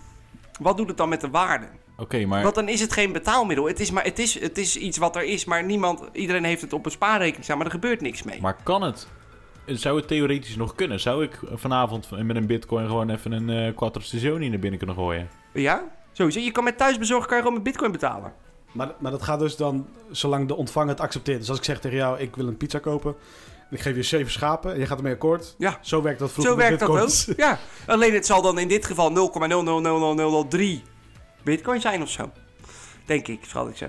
[0.59, 1.67] wat doet het dan met de waarde?
[1.97, 3.65] Oké, maar Want dan is het geen betaalmiddel.
[3.65, 6.61] Het is, maar, het, is, het is iets wat er is, maar niemand, iedereen heeft
[6.61, 8.41] het op een spaarrekening staan, maar er gebeurt niks mee.
[8.41, 9.07] Maar kan het?
[9.65, 10.99] Zou het theoretisch nog kunnen?
[10.99, 14.95] Zou ik vanavond met een bitcoin gewoon even een eh quattro stagioni naar binnen kunnen
[14.95, 15.29] gooien?
[15.53, 15.83] Ja?
[16.11, 16.39] Sowieso.
[16.39, 18.33] Je kan met thuisbezorgen kan je gewoon met bitcoin betalen.
[18.71, 21.39] Maar, maar dat gaat dus dan zolang de ontvanger het accepteert.
[21.39, 23.15] Dus als ik zeg tegen jou, ik wil een pizza kopen.
[23.69, 25.55] En ik geef je zeven schapen en je gaat ermee akkoord.
[25.57, 25.77] Ja.
[25.81, 27.37] Zo werkt dat vroeger Zo met werkt dat ook.
[27.37, 27.59] Ja.
[27.87, 29.11] Alleen het zal dan in dit geval
[30.49, 30.81] 0,0000003
[31.43, 32.31] bitcoin zijn of zo.
[33.05, 33.85] Denk ik, schat ik zo.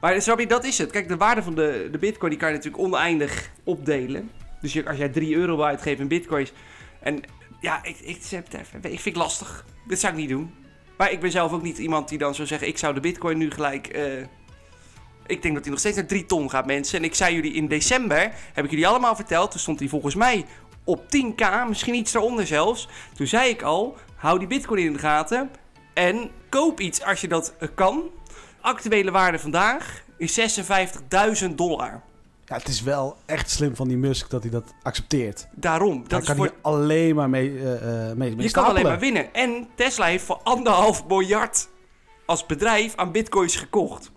[0.00, 0.90] Maar snap je, dat is het.
[0.90, 4.30] Kijk, de waarde van de, de bitcoin die kan je natuurlijk oneindig opdelen.
[4.62, 6.52] Dus je, als jij 3 euro uitgeven in bitcoins.
[7.00, 7.20] En
[7.60, 8.16] ja, ik, ik,
[8.82, 9.66] ik, vind het lastig.
[9.86, 10.54] Dit zou ik niet doen.
[10.96, 12.68] Maar ik ben zelf ook niet iemand die dan zou zeggen...
[12.68, 13.86] ik zou de bitcoin nu gelijk...
[13.86, 14.20] eh,
[15.26, 16.98] ik denk dat hij nog steeds naar 3 ton gaat, mensen.
[16.98, 19.50] En ik zei jullie in december, heb ik jullie allemaal verteld...
[19.50, 20.44] toen stond hij volgens mij
[20.84, 22.88] op 10k, misschien iets eronder zelfs.
[23.14, 25.50] Toen zei ik al, hou die bitcoin in de gaten...
[25.94, 28.10] en koop iets als je dat kan.
[28.60, 30.40] Actuele waarde vandaag is
[31.44, 32.02] 56.000 dollar.
[32.46, 35.48] Ja, het is wel echt slim van die Musk dat hij dat accepteert.
[35.52, 36.46] Daarom, Daar dat is kan voor...
[36.46, 39.34] hij alleen maar mee, eh, mee, mee Je kan alleen maar winnen.
[39.34, 41.68] En Tesla heeft voor anderhalf miljard
[42.26, 44.10] als bedrijf aan bitcoins gekocht.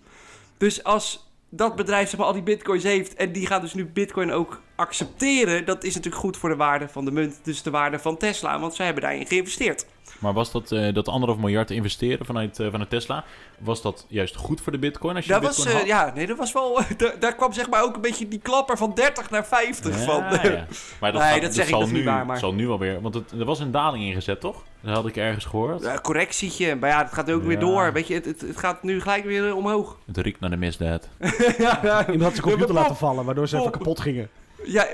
[0.58, 3.86] Dus als dat bedrijf zeg maar, al die bitcoins heeft en die gaat dus nu
[3.86, 7.70] bitcoin ook accepteren, dat is natuurlijk goed voor de waarde van de munt, dus de
[7.72, 9.86] waarde van Tesla, want zij hebben daarin geïnvesteerd.
[10.20, 13.24] Maar was dat, eh, dat anderhalf miljard investeren vanuit, eh, vanuit Tesla,
[13.60, 15.16] was dat juist goed voor de bitcoin?
[15.16, 15.90] Als je Dat de was, bitcoin eh, had?
[16.08, 16.80] ja, nee, dat was wel,
[17.20, 20.24] daar, kwam zeg maar ook een beetje die klapper van 30 naar 50 van.
[20.24, 20.66] Ja.
[21.00, 22.70] Maar dat, Nee, gaat- dat zeg ik, zal is nu, niet waar, maar- zal nu
[22.70, 24.64] alweer, want het, er was een daling ingezet, toch?
[24.82, 25.82] Dat had ik ergens gehoord.
[25.84, 27.94] Ja, correctietje, maar ja, het gaat ook weer door.
[27.94, 29.98] Weet je, het, het, het gaat nu gelijk weer omhoog.
[30.08, 31.10] Het riekt naar de misdaad.
[31.58, 32.00] ja, ja.
[32.02, 34.30] Iemand had zijn computer laten vallen, waardoor ze even kapot gingen.
[34.66, 34.88] Ja,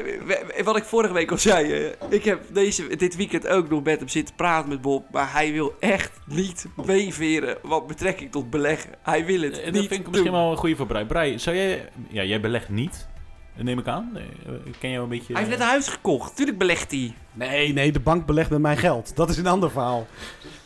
[0.64, 1.72] wat ik vorige week al zei.
[1.74, 5.06] eh, ik heb deze, dit weekend ook nog met hem zitten praten met Bob.
[5.12, 8.90] Maar hij wil echt niet meeveren wat betrekking tot beleggen.
[9.02, 10.42] Hij wil het Dat niet vind ik misschien doen.
[10.42, 11.06] wel een goede voor Brei.
[11.06, 11.90] Brei, zou jij...
[12.10, 13.08] Ja, jij belegt niet,
[13.56, 14.12] neem ik aan.
[14.16, 15.34] Eh, Ik ken jou een beetje...
[15.34, 16.36] Hij heeft net een huis gekocht.
[16.36, 17.14] Tuurlijk belegt hij.
[17.34, 19.16] Nee, nee, de bank belegt met mijn geld.
[19.16, 20.08] Dat is een ander verhaal.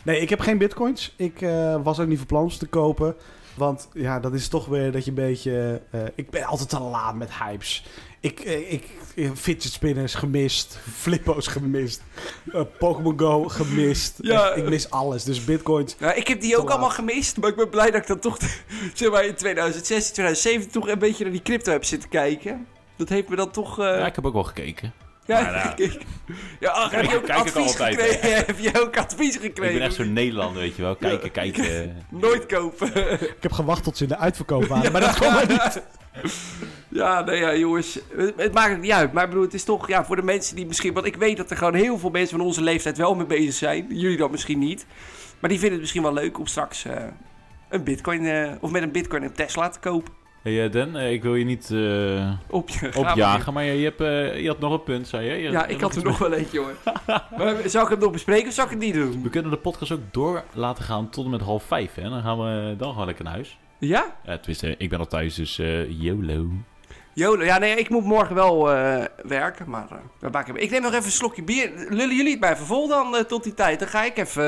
[0.04, 1.14] Nee, ik heb geen bitcoins.
[1.18, 3.16] Ik eh, was ook niet van plan om ze te kopen.
[3.56, 5.82] Want ja, dat is toch weer dat je een beetje...
[5.92, 7.86] eh, ik ben altijd te laat met hypes.
[8.26, 8.84] Ik, eh, ik,
[9.16, 10.80] eh, fidget spinners gemist.
[10.94, 12.02] Flippo's gemist.
[12.54, 14.14] eh, Pokémon Go gemist.
[14.22, 14.48] Ja.
[14.50, 15.24] Echt, ik mis alles.
[15.24, 15.96] Dus bitcoins...
[16.00, 16.72] Nou, ik heb die ook laat.
[16.72, 17.38] allemaal gemist.
[17.38, 18.38] Maar ik ben blij dat ik dan toch
[18.94, 22.68] zeg maar, in 2016, 2017 toch een beetje naar die crypto heb zitten kijken.
[22.96, 23.80] Dat heeft me dan toch...
[23.80, 24.94] eh, Ja, ik heb ook wel gekeken.
[25.26, 25.74] Ja, maar ja.
[25.76, 26.02] ik-
[26.60, 28.36] ja, ach, heb je ook Kijk ik advies altijd, gekregen?
[28.46, 29.74] heb je ook advies Ik gekregen?
[29.74, 30.96] ben echt zo'n Nederlander, weet je wel.
[30.96, 31.96] Kijken, kijken.
[32.10, 33.12] Nooit kopen.
[33.22, 34.92] Ik heb gewacht tot ze in de uitverkoop waren.
[34.92, 35.82] Maar dat kon maar niet.
[36.90, 38.00] Ja, nee, ja, jongens.
[38.18, 39.14] Het, het maakt het niet uit.
[39.14, 40.94] Maar ik bedoel, het is toch ja, voor de mensen die misschien...
[40.94, 43.54] Want ik weet dat er gewoon heel veel mensen van onze leeftijd wel mee bezig
[43.54, 43.86] zijn.
[43.90, 44.86] Jullie dan misschien niet.
[45.40, 47.04] Maar die vinden het misschien wel leuk om straks eh,
[47.70, 48.26] een bitcoin...
[48.26, 50.14] eh, of met een bitcoin een Tesla te kopen.
[50.46, 53.84] Hey eh, Dan, eh, ik wil je niet eh, Op je opjagen, maar je, je,
[53.84, 54.00] hebt,
[54.42, 55.36] je had nog een punt, zei je?
[55.42, 56.74] Je- Ja, ik had er nog wel eentje hoor.
[57.38, 59.30] maar zou ik hem nog bespreken of zou ik het niet We doen?
[59.30, 62.10] kunnen de podcast ook door laten gaan tot en met half vijf, hè?
[62.10, 63.58] Dan gaan we dan gewoon lekker naar huis.
[63.80, 64.16] Ja?
[64.26, 65.56] Ja, tenminste, ik ben al thuis, dus
[65.88, 66.48] YOLO.
[67.14, 68.64] Jolo, ja nee, ik moet morgen wel
[69.24, 69.88] werken, maar
[70.20, 71.72] we ik neem nog even een slokje bier.
[71.90, 73.80] Lullen jullie het mij even vol dan tot die tijd?
[73.80, 74.44] Dan ga ik even,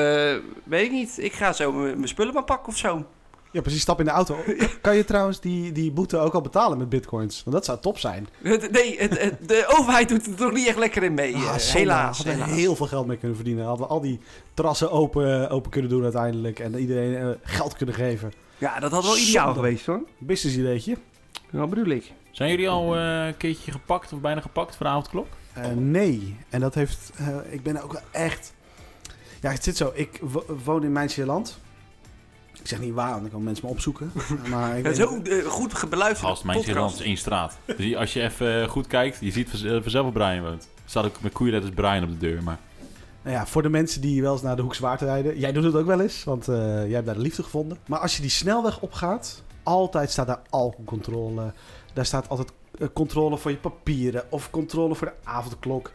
[0.64, 3.06] weet ik niet, ik ga zo mijn mijn spullen maar pakken of zo.
[3.52, 3.80] Ja, precies.
[3.80, 4.36] Stap in de auto.
[4.80, 7.42] Kan je trouwens die, die boete ook al betalen met bitcoins?
[7.44, 8.28] Want dat zou top zijn.
[8.70, 11.32] Nee, het, het- de overheid doet er toch niet echt lekker in mee.
[11.34, 11.78] eh, Ah, zonde.
[11.78, 12.16] helaas.
[12.16, 12.58] Hadden we helaas.
[12.58, 13.64] heel veel geld mee kunnen verdienen.
[13.64, 14.20] Hadden we al die
[14.54, 16.58] terrassen open, open kunnen doen uiteindelijk.
[16.58, 18.32] En iedereen eh, geld kunnen geven.
[18.58, 19.60] Ja, dat had wel ideaal Zonde.
[19.60, 20.00] geweest hoor.
[20.18, 20.96] Business ideetje.
[21.50, 22.12] Wat bedoel ik?
[22.30, 25.26] Zijn jullie al eh, een keertje gepakt of bijna gepakt voor de avondklok?
[25.52, 26.36] Eh, nee.
[26.48, 27.10] En dat heeft...
[27.16, 28.52] eh, ik ben ook wel echt...
[29.40, 29.90] Ja, het zit zo.
[29.94, 31.58] Ik wo- woon in Mijnse land.
[32.60, 34.12] Ik zeg niet waar, want dan kan mensen me opzoeken.
[34.50, 37.58] Maar ik Ja, weet- Zo eh, goed beluisterd Gast, mijn is één straat.
[37.76, 40.62] Dus als je even eh, goed kijkt, je ziet vanzelf waar Brian woont.
[40.62, 42.58] Er staat ook met koeienletters Brian op de deur, maar...
[43.22, 45.38] Nou ja, voor de mensen die wel eens naar de Hoekzwaard rijden.
[45.38, 47.78] Jij doet het ook wel eens, want eh, jij hebt daar de liefde gevonden.
[47.86, 51.52] Maar als je die snelweg opgaat, altijd staat daar alcoholcontrole.
[51.92, 52.52] Daar staat altijd
[52.92, 55.90] controle voor je papieren of controle voor de avondklok.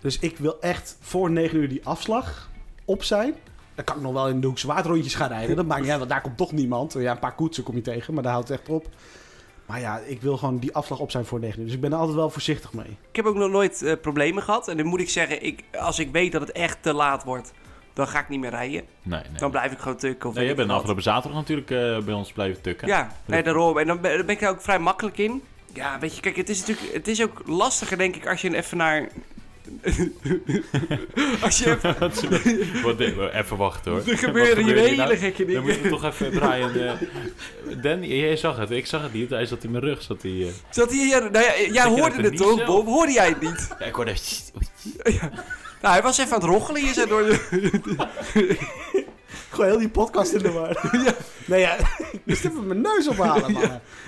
[0.00, 2.50] Dus ik wil echt voor 9 uur die afslag
[2.84, 3.34] op zijn.
[3.78, 5.56] Dan kan ik nog wel in de Hoekzwaard rondjes gaan rijden.
[5.56, 6.92] Dat maakt niet uit, want daar komt toch niemand.
[6.92, 8.86] Ja, een paar koetsen kom je tegen, maar daar houdt het echt op.
[9.66, 11.64] Maar ja, ik wil gewoon die afslag op zijn voor 9 uur.
[11.64, 12.96] Dus ik ben er altijd wel voorzichtig mee.
[13.10, 14.68] Ik heb ook nog nooit eh, problemen gehad.
[14.68, 17.52] En dan moet ik zeggen, ik, als ik weet dat het echt te laat wordt,
[17.92, 18.82] dan ga ik niet meer rijden.
[19.02, 19.38] Nee, nee.
[19.38, 20.28] Dan blijf ik gewoon tukken.
[20.28, 22.88] Of Nee, ik bent afgelopen zaterdag natuurlijk eh, bij ons blijven tukken.
[22.88, 23.78] Ja, nee, daarom.
[23.78, 25.42] En dan ben, dan ben ik er ook vrij makkelijk in.
[25.72, 28.56] Ja, weet je, kijk, het is natuurlijk het is ook lastiger, denk ik, als je
[28.56, 29.08] even naar...
[31.44, 32.82] als je even...
[32.82, 33.00] Wat
[33.32, 34.02] even wachten hoor.
[34.06, 35.16] Er gebeuren hier hele nou?
[35.16, 36.00] gekke Dan moeten we dingen.
[36.00, 36.74] toch even Brian...
[36.74, 38.70] eh Dan, jij zag het.
[38.70, 39.30] Ik zag het niet.
[39.30, 40.02] Hij zat in mijn rug.
[40.02, 40.48] Zat hij, eh.
[40.70, 41.30] Zat hij hier...
[41.30, 42.64] Nou ja, jij je hoorde het toch?
[42.64, 42.86] Bob?
[42.86, 43.68] Hoorde jij het niet?
[43.78, 44.14] Ja, ik hoorde...
[45.82, 48.56] Nou, hij was even aan het roggelen hier door de...
[49.50, 50.76] Gewoon heel die podcast in de war.
[51.48, 51.76] Nee, ja,
[52.12, 53.62] ik moest even mijn neus ophalen, man.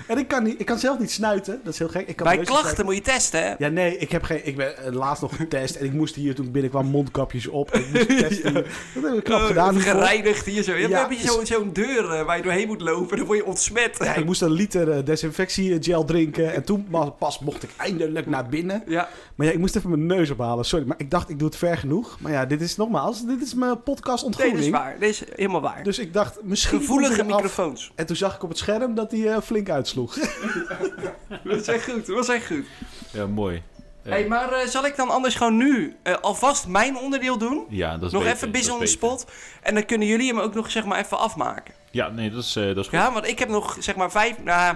[0.07, 1.59] En ik kan, niet, ik kan zelf niet snuiten.
[1.63, 2.07] Dat is heel gek.
[2.07, 3.53] Ik kan Bij klachten moet je testen, hè?
[3.57, 4.47] Ja, nee, ik heb geen.
[4.47, 7.71] Ik ben eh, laatst nog getest en ik moest hier toen ik binnenkwam mondkapjes op.
[7.71, 8.53] En ik moest testen.
[8.53, 9.79] Dat heb ik knap Oh, gedaan.
[9.79, 10.73] gereinigd hier zo.
[10.73, 13.17] Je Ja, hebt je zo- zo'n deur eh, waar je doorheen moet lopen.
[13.17, 13.97] Dan word je ontsmet.
[13.99, 16.53] Ja, ik moest een liter eh, desinfectiegel drinken.
[16.53, 16.87] En toen
[17.19, 18.83] pas mocht ik eindelijk naar binnen.
[18.87, 20.65] Ja, Maar ja, ik moest even mijn neus ophalen.
[20.65, 22.17] Sorry, maar ik dacht ik doe het ver genoeg.
[22.19, 24.71] Maar ja, dit is nogmaals, dit is mijn podcast nee, dat is ontgroening.
[24.75, 24.95] waar.
[24.99, 25.83] Dat is helemaal waar.
[25.83, 26.79] dus ik dacht, misschien.
[26.79, 27.27] Gevoelige af.
[27.27, 27.91] microfoons.
[27.95, 30.15] En toen zag ik op het scherm dat hij eh, flink uitsloeg.
[31.43, 32.05] Dat is echt goed.
[32.05, 32.65] Dat was echt goed.
[33.11, 33.63] Ja, mooi.
[34.03, 34.09] Ja.
[34.09, 37.65] Hey, maar eh, zal ik dan anders gewoon nu eh, alvast mijn onderdeel doen?
[37.69, 39.25] Ja, dat is nog beter, even bis on the spot.
[39.61, 41.73] En dan kunnen jullie hem ook nog zeg maar even afmaken.
[41.91, 42.91] Ja, nee, dat is, eh, dat is goed.
[42.91, 44.75] Ja, want ik heb nog zeg maar vijf, nou,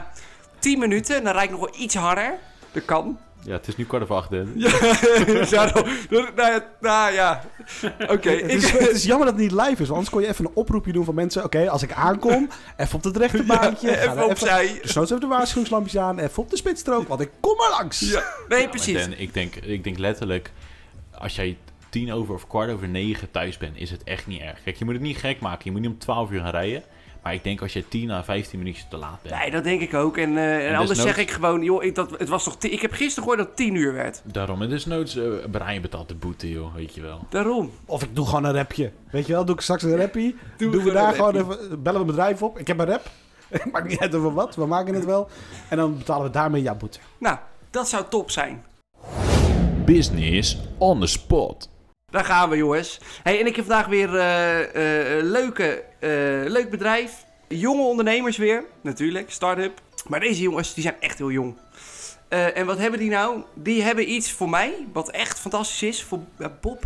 [0.60, 1.16] tien minuten.
[1.16, 2.38] En dan rijd ik nog wel iets harder.
[2.72, 3.20] Dat kan.
[3.46, 4.30] Ja, het is nu kwart over acht.
[4.30, 4.44] hè.
[4.56, 4.70] Ja,
[5.50, 5.88] daarom.
[6.10, 7.44] nou, ja, nou ja.
[8.08, 9.78] Oké, het, het is jammer dat het niet live is.
[9.78, 11.44] Want anders kon je even een oproepje doen van mensen.
[11.44, 13.88] Oké, als ik aankom, even op het rechte baantje.
[13.94, 14.80] ga even opzij.
[14.82, 16.20] Dus nooit even de waarschuwingslampjes aan.
[16.20, 18.00] Even op de spitsstrook, want ik kom er langs.
[18.00, 19.02] Ja, nee, Ja, precies.
[19.02, 20.52] Dan, ik, denk, ik denk letterlijk,
[21.20, 21.58] als jij
[21.90, 24.64] tien over of kwart over negen thuis bent, is het echt niet erg.
[24.64, 25.62] Kijk, je moet het niet gek maken.
[25.64, 26.84] Je moet niet om 12 uur gaan rijden.
[27.26, 29.36] Maar ik denk als je 10 à 15 minuutjes te laat bent.
[29.36, 30.18] Nee, dat denk ik ook.
[30.18, 32.56] En, eh, en En anders desnoods- zeg ik gewoon, joh, ik, dat, het was toch
[32.60, 34.22] ik heb gisteren gehoord dat het 10 uur werd.
[34.24, 37.26] Daarom, het is noods, eh Brian betaalt de boete, joh, weet je wel.
[37.30, 37.72] Daarom.
[37.86, 38.92] Of ik doe gewoon een rapje.
[39.12, 40.36] Weet je wel, doe ik straks een rappie.
[40.58, 42.60] Doe doen we daar een gewoon even, bellen we een bedrijf op.
[42.60, 43.10] Ik heb een rap.
[43.72, 45.30] Maakt niet uit over wat, we maken het wel.
[45.70, 47.00] En dan betalen we daarmee jouw boete.
[47.18, 47.38] Nou,
[47.70, 48.64] dat zou top zijn.
[49.86, 51.70] Business on the spot.
[52.16, 53.00] Daar gaan we, jongens.
[53.24, 56.10] Hey, en ik heb vandaag weer eh, eh, leuke, eh,
[56.52, 57.12] leuk bedrijf.
[57.48, 59.82] Jonge ondernemers weer, natuurlijk, start-up.
[60.08, 61.58] Maar deze jongens, die zijn echt heel jong.
[62.28, 63.42] Eh, en wat hebben die nou?
[63.54, 66.04] Die hebben iets voor mij, wat echt fantastisch is.
[66.04, 66.20] Voor
[66.62, 66.84] Bob,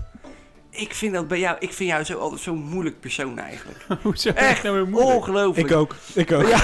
[0.69, 3.85] ik vind dat bij jou, ik vind jou zo altijd zo'n moeilijk persoon eigenlijk.
[4.03, 4.29] Hoezo?
[4.29, 5.15] Echt nou weer moeilijk?
[5.15, 5.69] ongelooflijk.
[5.69, 5.95] Ik ook.
[6.13, 6.47] Ik ook.
[6.49, 6.59] Ja,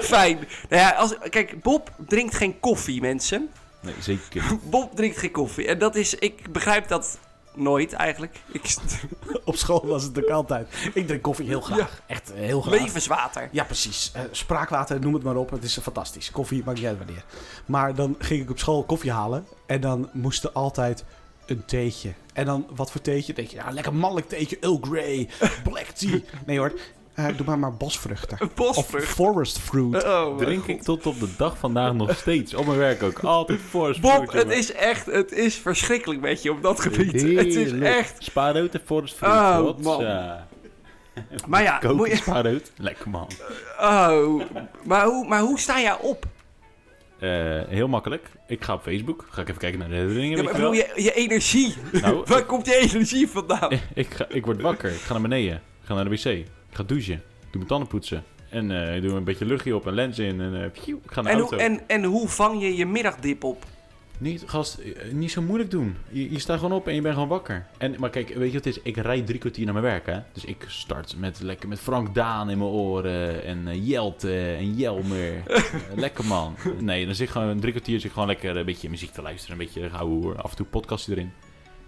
[0.00, 0.36] fijn.
[0.68, 3.50] Nou ja, als, kijk, Bob drinkt geen koffie, mensen.
[3.80, 4.42] Nee, zeker.
[4.62, 5.66] Bob drinkt geen koffie.
[5.66, 7.18] En dat is, ik begrijp dat
[7.54, 8.40] nooit eigenlijk.
[8.52, 8.76] Ik,
[9.44, 10.68] Op school was het ook altijd.
[10.94, 12.02] Ik drink koffie heel graag.
[12.06, 12.80] Echt eh, heel graag.
[12.80, 13.48] levenswater.
[13.52, 14.10] Ja, precies.
[14.14, 15.50] Eh, spraakwater, noem het maar op.
[15.50, 16.30] Het is fantastisch.
[16.30, 17.24] Koffie, maakt niet uit wanneer.
[17.66, 19.46] Maar dan ging ik op school koffie halen.
[19.66, 21.04] En dan moest er altijd
[21.46, 22.12] een theetje.
[22.32, 23.32] En dan, wat voor theetje?
[23.32, 24.58] Denk je, ja, lekker mannelijk theetje.
[24.60, 25.28] Earl Grey,
[25.68, 26.18] black tea.
[26.46, 26.72] Nee hoor,
[27.28, 28.36] eh, doe maar maar bosvruchten.
[28.40, 29.06] Een Of bosvrucht.
[29.06, 30.04] forest fruit.
[30.04, 30.68] Oh, Drink God.
[30.68, 32.54] ik tot op de dag vandaag nog steeds.
[32.54, 33.18] Op mijn werk ook.
[33.18, 34.56] Altijd forest Bob, fruit, het jongen.
[34.58, 37.12] is echt, het is verschrikkelijk met je op dat gebied.
[37.40, 38.14] Het is echt.
[38.18, 39.58] Spaarrood en forest fruit.
[39.58, 39.80] Oh, Wat?
[39.80, 40.00] man.
[40.02, 40.46] Ja.
[41.46, 42.72] Maar ja, moet Koken je, spaarrood.
[42.76, 43.28] Lekker man.
[43.80, 44.42] oh,
[44.84, 46.24] maar hoe, maar hoe sta jij op?
[47.18, 47.30] Eh,
[47.68, 48.28] heel makkelijk.
[48.46, 49.26] Ik ga op Facebook.
[49.30, 50.36] Ga ik even kijken naar de herinneringen.
[50.36, 51.74] Ja, maar bedoel, je, je energie.
[51.92, 53.70] Nou, Waar komt je energie vandaan?
[53.94, 54.90] ik, ga, ik word wakker.
[54.90, 55.54] Ik ga naar beneden.
[55.54, 56.46] Ik ga naar de wc.
[56.70, 57.14] Ik ga douchen.
[57.14, 58.24] Ik doe mijn tanden poetsen.
[58.48, 60.40] En eh, ik doe een beetje luchtje op en lens in.
[60.40, 61.64] En eh, pjoe, ik ga naar En de hoe, auto.
[61.66, 63.64] en, en hoe vang je je middagdip op?
[64.18, 65.96] Niet, gast, eh, niet zo moeilijk doen.
[66.10, 67.66] Je, je staat gewoon op en je bent gewoon wakker.
[67.78, 68.82] En, maar kijk, weet je wat het is?
[68.82, 70.18] Ik rijd drie kwartier naar mijn werk, hè.
[70.32, 73.44] Dus ik start met, lekker met Frank Daan in mijn oren.
[73.44, 75.42] En eh, Jelte en Jelmer.
[75.96, 76.56] Lekker man.
[76.78, 79.58] Nee, dan zit ik gewoon drie kwartier zit gewoon lekker een beetje muziek te luisteren.
[79.58, 80.42] Een beetje houden hoor.
[80.42, 81.32] Af en toe podcastje erin.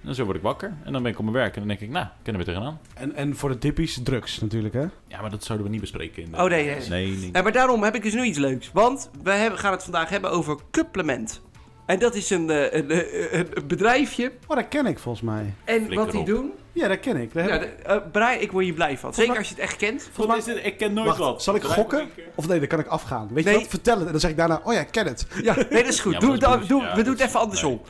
[0.03, 0.73] En dan zo word ik wakker.
[0.85, 1.53] En dan ben ik op mijn werk.
[1.55, 2.81] En dan denk ik, nou, kunnen we tegenaan.
[2.95, 4.85] En, en voor de dippies, drugs natuurlijk, hè?
[5.07, 6.23] Ja, maar dat zouden we niet bespreken.
[6.23, 6.89] In de- Oh, nee, nee.
[6.89, 7.43] Nee, nee.
[7.43, 8.71] Maar daarom heb ik dus nu iets leuks.
[8.73, 11.41] Want we hebben, gaan het vandaag hebben over supplement.
[11.87, 14.33] En dat is een, eh, een, eh, een, een bedrijfje.
[14.47, 15.55] Oh, dat ken ik volgens mij.
[15.65, 16.53] En wat die doen...
[16.73, 17.33] Ja, dat ken ik.
[17.35, 19.15] Daar Ja, de, eh, Brian, ik word hier blij van.
[19.15, 20.09] Zeker als je het echt kent.
[20.13, 21.43] Volgens mij is ik ken nooit Wacht, wat.
[21.43, 22.01] zal ik gokken?
[22.01, 22.09] een.
[22.35, 23.29] Of nee, dan kan ik afgaan.
[23.33, 23.55] Weet Nee.
[23.55, 23.69] je wat?
[23.69, 24.05] Vertel het.
[24.07, 25.27] En dan zeg ik daarna, oh ja, ik ken het.
[25.43, 26.13] Ja, nee, dat is goed.
[26.13, 26.91] Ja, doe, dat is doe, doe- bullshit.
[26.91, 27.81] Ja, we doen dat het even andersom.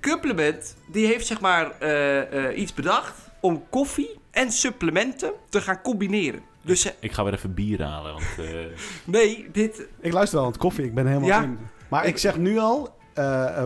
[0.00, 5.82] Supplement, die heeft zeg maar eh, eh, iets bedacht om koffie en supplementen te gaan
[5.82, 6.40] combineren.
[6.62, 8.24] Dus Ik ga weer even bier halen, want...
[8.38, 8.54] eh,
[9.04, 9.86] nee, dit...
[10.00, 10.84] Ik luister wel aan het koffie.
[10.84, 11.42] Ik ben helemaal Ja.
[11.42, 11.58] in.
[11.88, 12.94] Maar ik zeg nu al,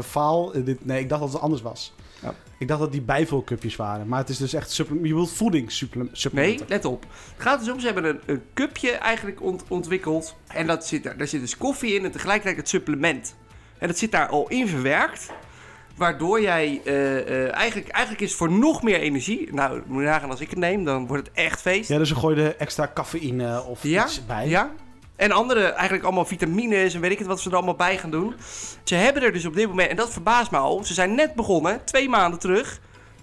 [0.05, 0.53] faal.
[0.65, 1.93] dit, nee, ik dacht dat het anders was.
[2.23, 2.35] Ja.
[2.59, 4.09] Ik dacht dat die bijvulcupjes waren.
[4.09, 6.67] Maar het is dus echt je wilt Nee, voedingssupplementen.
[6.69, 7.03] let op.
[7.03, 10.37] Het gaat dus om, ze hebben een, een cupje eigenlijk ont- ontwikkeld.
[10.47, 13.37] En dat zit daar, daar zit dus koffie in en tegelijkertijd het supplement.
[13.79, 15.31] En dat zit daar al in verwerkt.
[15.97, 19.49] Waardoor jij eh, eh, eigenlijk, eigenlijk is voor nog meer energie.
[19.53, 21.89] Nou, moet je nagaan als ik het neem, dan wordt het echt feest.
[21.89, 24.49] Ja, dus ze gooien extra cafeïne of Ja, iets bij.
[24.49, 24.71] Ja.
[25.17, 28.11] En andere, eigenlijk allemaal vitamines en weet ik het wat ze er allemaal bij gaan
[28.11, 28.35] doen.
[28.85, 31.35] Ze hebben er dus op dit moment, en dat verbaast me al, ze zijn net
[31.35, 32.81] begonnen, twee maanden terug,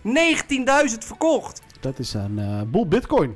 [0.08, 0.12] 19.000
[1.00, 1.62] verkocht.
[1.80, 3.36] Dat is een eh, boel bitcoin.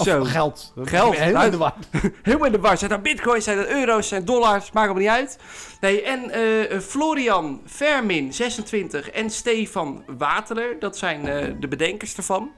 [0.00, 0.24] Of Zo.
[0.24, 0.72] geld.
[0.84, 1.74] Geld, Helemaal in de war.
[2.22, 2.78] Helemaal in de war.
[2.78, 5.38] Zijn dat bitcoins, zijn dat euro's, zijn dollars, maakt me niet uit.
[5.80, 12.50] Nee, en eh, Florian Vermin, 26, en Stefan Wateler, dat zijn eh, de bedenkers ervan.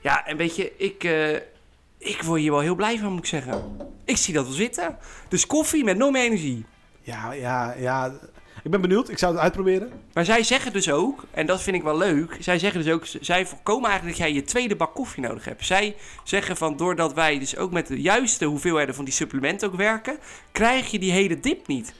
[0.00, 1.34] Ja, en weet je, ik, eh,
[1.98, 3.76] ik word hier wel heel blij van, moet ik zeggen.
[4.04, 4.98] Ik zie dat wel zitten.
[5.28, 6.66] Dus koffie met nog meer energie.
[7.00, 8.12] Ja, ja, ja.
[8.64, 9.08] Ik ben benieuwd.
[9.08, 9.90] Ik zou het uitproberen.
[10.12, 13.06] Maar zij zeggen dus ook, en dat vind ik wel leuk, zij zeggen dus ook,
[13.20, 15.66] zij voorkomen eigenlijk dat jij je tweede bak koffie nodig hebt.
[15.66, 19.76] Zij zeggen van, doordat wij dus ook met de juiste hoeveelheden van die supplementen ook
[19.76, 20.18] werken,
[20.52, 21.94] krijg je die hele dip niet.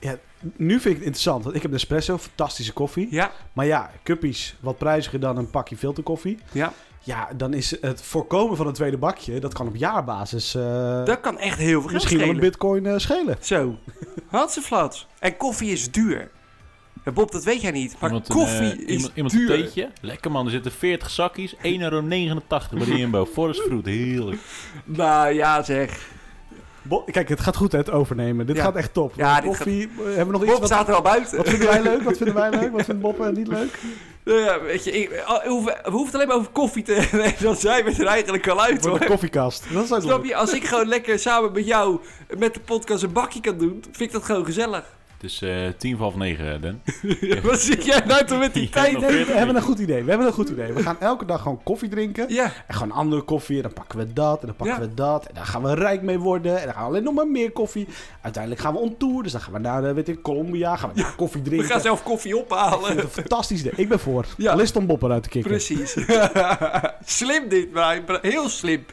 [0.00, 0.18] Ja,
[0.56, 1.44] nu vind ik het interessant.
[1.44, 3.08] Want ik heb Nespresso, fantastische koffie.
[3.10, 6.38] Ja, Maar ja, cuppies, wat prijziger dan een pakje filterkoffie.
[6.52, 6.72] ja.
[7.02, 11.20] Ja, dan is het voorkomen van een tweede bakje, dat kan op jaarbasis eh, Dat
[11.20, 13.36] kan echt heel veel misschien wel een bitcoin eh, schelen.
[13.40, 13.78] Zo,
[14.26, 15.06] had ze flat.
[15.18, 16.30] En koffie is duur.
[17.04, 19.50] Ja, Bob, dat weet jij niet, maar iemand een, koffie eh, is iemand, iemand duur.
[19.50, 19.90] een theetje.
[20.00, 21.54] Lekker man, er zitten 40 zakjes.
[21.54, 23.26] 1,89 euro bij de Jumbo.
[23.26, 24.40] Forest fruit, heerlijk.
[24.84, 26.08] Nou ja, zeg.
[26.90, 28.46] Bo- Kijk, het gaat goed hè, het overnemen.
[28.46, 28.62] Dit Ja.
[28.62, 29.12] gaat echt top.
[29.16, 31.36] Ja, koffie, eh, hebben we nog iets Bob wat, staat er al buiten.
[31.36, 32.02] wat vinden wij leuk?
[32.02, 32.72] Wat vinden wij leuk?
[32.72, 33.78] Wat vindt Bob eh, niet leuk?
[34.24, 35.74] Ja, weet je, ik, we, hoeven,
[36.04, 37.08] het alleen maar over koffie te...
[37.12, 38.98] Nee, dan zijn we er eigenlijk al uit, Voor hoor.
[38.98, 39.64] de koffiekast.
[39.72, 40.26] Dat is ook Snap leuk.
[40.26, 40.36] je?
[40.36, 42.00] Als ik gewoon lekker samen met jou
[42.38, 44.84] met de podcast een bakje kan doen, vind ik dat gewoon gezellig.
[45.20, 46.82] Het is eh tien voor half negen, Den.
[47.42, 48.92] Wat zit jij nou toch met die Ja, tijd?
[48.92, 50.02] Nee, we 40 hebben een goed idee.
[50.02, 50.72] We hebben een goed idee.
[50.72, 52.24] We gaan elke dag gewoon koffie drinken.
[52.28, 53.56] Ja, En gewoon andere koffie.
[53.56, 54.40] En dan pakken we dat.
[54.40, 54.88] En dan pakken Ja.
[54.88, 55.26] we dat.
[55.26, 56.58] En dan gaan we rijk mee worden.
[56.58, 57.88] En dan gaan we alleen nog maar meer koffie.
[58.20, 59.22] Uiteindelijk gaan we on tour.
[59.22, 60.76] Dus dan gaan we naar, eh, weet ik, Colombia.
[60.76, 61.68] Gaan we daar koffie we drinken.
[61.70, 63.08] gaan zelf koffie ophalen.
[63.10, 63.72] fantastisch idee.
[63.76, 64.26] Ik ben voor.
[64.36, 64.58] Ja.
[64.74, 65.50] Om Bob eruit te kicken.
[65.50, 65.96] Precies.
[67.04, 68.84] slim dit, maar heel slim.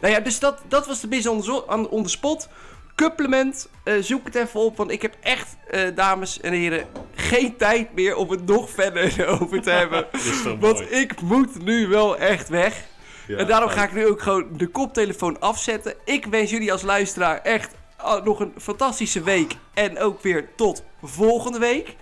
[0.00, 2.48] Nou ja, dus dat, dat was de zo- on, on the spot.
[2.96, 7.56] Supplement, eh, zoek het even op, want ik heb echt, eh, dames en heren, geen
[7.56, 10.06] tijd meer om het nog verder over te hebben.
[10.60, 10.84] Want mooi.
[10.84, 12.84] ik moet nu wel echt weg.
[13.26, 15.94] Ja, en daarom ga ik nu ook gewoon de koptelefoon afzetten.
[16.04, 19.56] Ik wens jullie als luisteraar echt ah, nog een fantastische week.
[19.74, 21.96] En ook weer tot volgende week.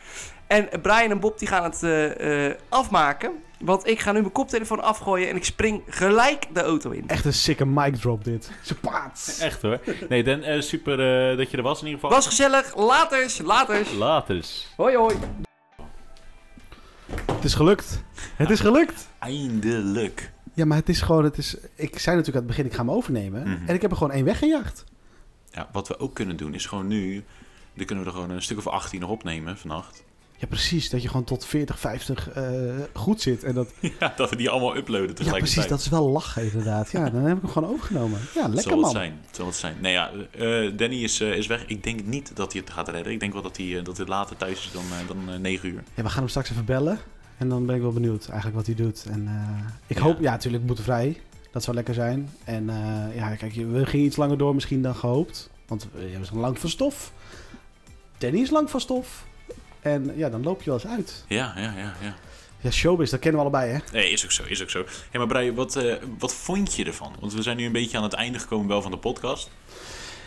[0.52, 3.32] En Brian en Bob die gaan het eh, eh, afmaken.
[3.58, 7.08] Want ik ga nu mijn koptelefoon afgooien en ik spring gelijk de auto in.
[7.08, 8.50] Echt een sikke mic drop dit.
[8.62, 9.38] Zo paats.
[9.48, 9.80] Echt hoor.
[10.08, 10.92] Nee, Den, eh, super
[11.30, 12.16] eh, dat je er was in ieder geval.
[12.16, 12.76] Was gezellig.
[12.76, 13.92] Laters, laters.
[13.92, 14.72] Later eens.
[14.76, 15.16] Hoi hoi.
[17.26, 18.02] Het is gelukt.
[18.36, 19.08] Het is gelukt.
[19.18, 20.32] Eindelijk.
[20.54, 21.24] Ja, maar het is gewoon...
[21.24, 23.42] Het is, ik zei natuurlijk aan het begin, ik ga hem overnemen.
[23.42, 23.68] Mhm.
[23.68, 24.84] En ik heb er gewoon één weggejaagd.
[25.50, 27.24] Ja, wat we ook kunnen doen is gewoon nu...
[27.74, 30.04] Dan kunnen we er gewoon een stuk of 18 nog opnemen vannacht.
[30.42, 30.90] Ja, precies.
[30.90, 32.42] Dat je gewoon tot 40, 50 eh,
[32.92, 33.44] goed zit.
[33.44, 33.68] En dat,
[34.00, 35.52] Ja, dat we die allemaal uploaden ja, tegelijkertijd.
[35.54, 35.70] precies.
[35.70, 36.90] Dat is wel lachen inderdaad.
[36.90, 38.20] Ja, dan heb ik hem gewoon overgenomen.
[38.34, 38.90] Ja, lekker zal het man.
[38.90, 39.18] zijn.
[39.26, 39.76] Het zal het zijn.
[39.80, 41.64] Nee, ja, eh, Danny is, eh, is weg.
[41.66, 43.12] Ik denk niet dat hij het gaat redden.
[43.12, 45.38] Ik denk wel dat hij, eh, dat hij later thuis is dan, eh, dan eh,
[45.40, 45.82] 9 uur.
[45.94, 46.98] Ja, we gaan hem straks even bellen.
[47.38, 49.04] En dan ben ik wel benieuwd eigenlijk wat hij doet.
[49.10, 50.02] En eh, ik Ja.
[50.02, 51.20] hoop, ja, natuurlijk boetevrij.
[51.52, 52.30] Dat zou lekker zijn.
[52.44, 55.50] En eh, ja, kijk, we gingen iets langer door misschien dan gehoopt.
[55.66, 57.12] Want eh, we zijn lang van stof.
[58.18, 59.24] Danny is lang van stof.
[59.82, 61.24] En ja, dan loop je wel eens uit.
[61.28, 62.14] Ja, ja, ja, ja.
[62.60, 63.78] Ja, showbiz, dat kennen we allebei, hè?
[63.92, 64.84] Nee, is ook zo, is ook zo.
[65.10, 67.14] Hé, maar Brian, wat, eh, wat vond je ervan?
[67.20, 69.50] Want we zijn nu een beetje aan het einde gekomen wel van de podcast.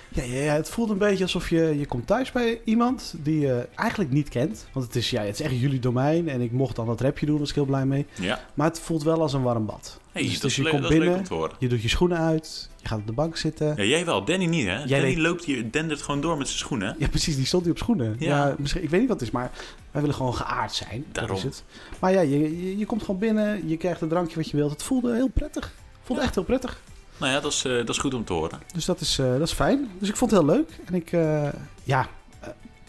[0.09, 3.39] Ja, ja, ja, het voelt een beetje alsof je, je komt thuis bij iemand die
[3.39, 4.67] je eigenlijk niet kent.
[4.73, 6.29] Want het is, ja, het is echt jullie domein.
[6.29, 8.05] En ik mocht dan dat rapje doen, daar was ik heel blij mee.
[8.19, 8.39] Ja.
[8.53, 9.99] Maar het voelt wel als een warm bad.
[10.11, 11.25] Hey, Dus- dat, dus je leuk, komt binnen,
[11.59, 13.67] je doet je schoenen uit, je gaat op de bank zitten.
[13.75, 14.77] Ja, jij wel, Danny niet, hè?
[14.77, 16.95] Danny weet- loopt hier, dendert gewoon door met zijn schoenen.
[16.99, 18.15] Ja, precies, die stond hier op schoenen.
[18.19, 18.47] Ja.
[18.47, 18.55] Ja.
[18.59, 19.51] misschien, ik weet niet wat het is, maar
[19.91, 21.05] wij willen gewoon geaard zijn.
[21.11, 21.35] Daarom.
[21.35, 21.63] Dat is het.
[21.99, 24.71] Maar ja, je, je, je komt gewoon binnen, je krijgt een drankje wat je wilt.
[24.71, 25.63] Het voelde heel prettig.
[25.63, 26.81] Het voelde echt heel prettig.
[27.17, 28.59] Nou ja, dat is, eh, dat is goed om te horen.
[28.73, 29.89] Dus dat is, eh, dat is fijn.
[29.99, 30.79] Dus ik vond het heel leuk.
[30.85, 31.47] En ik, eh,
[31.83, 32.07] ja,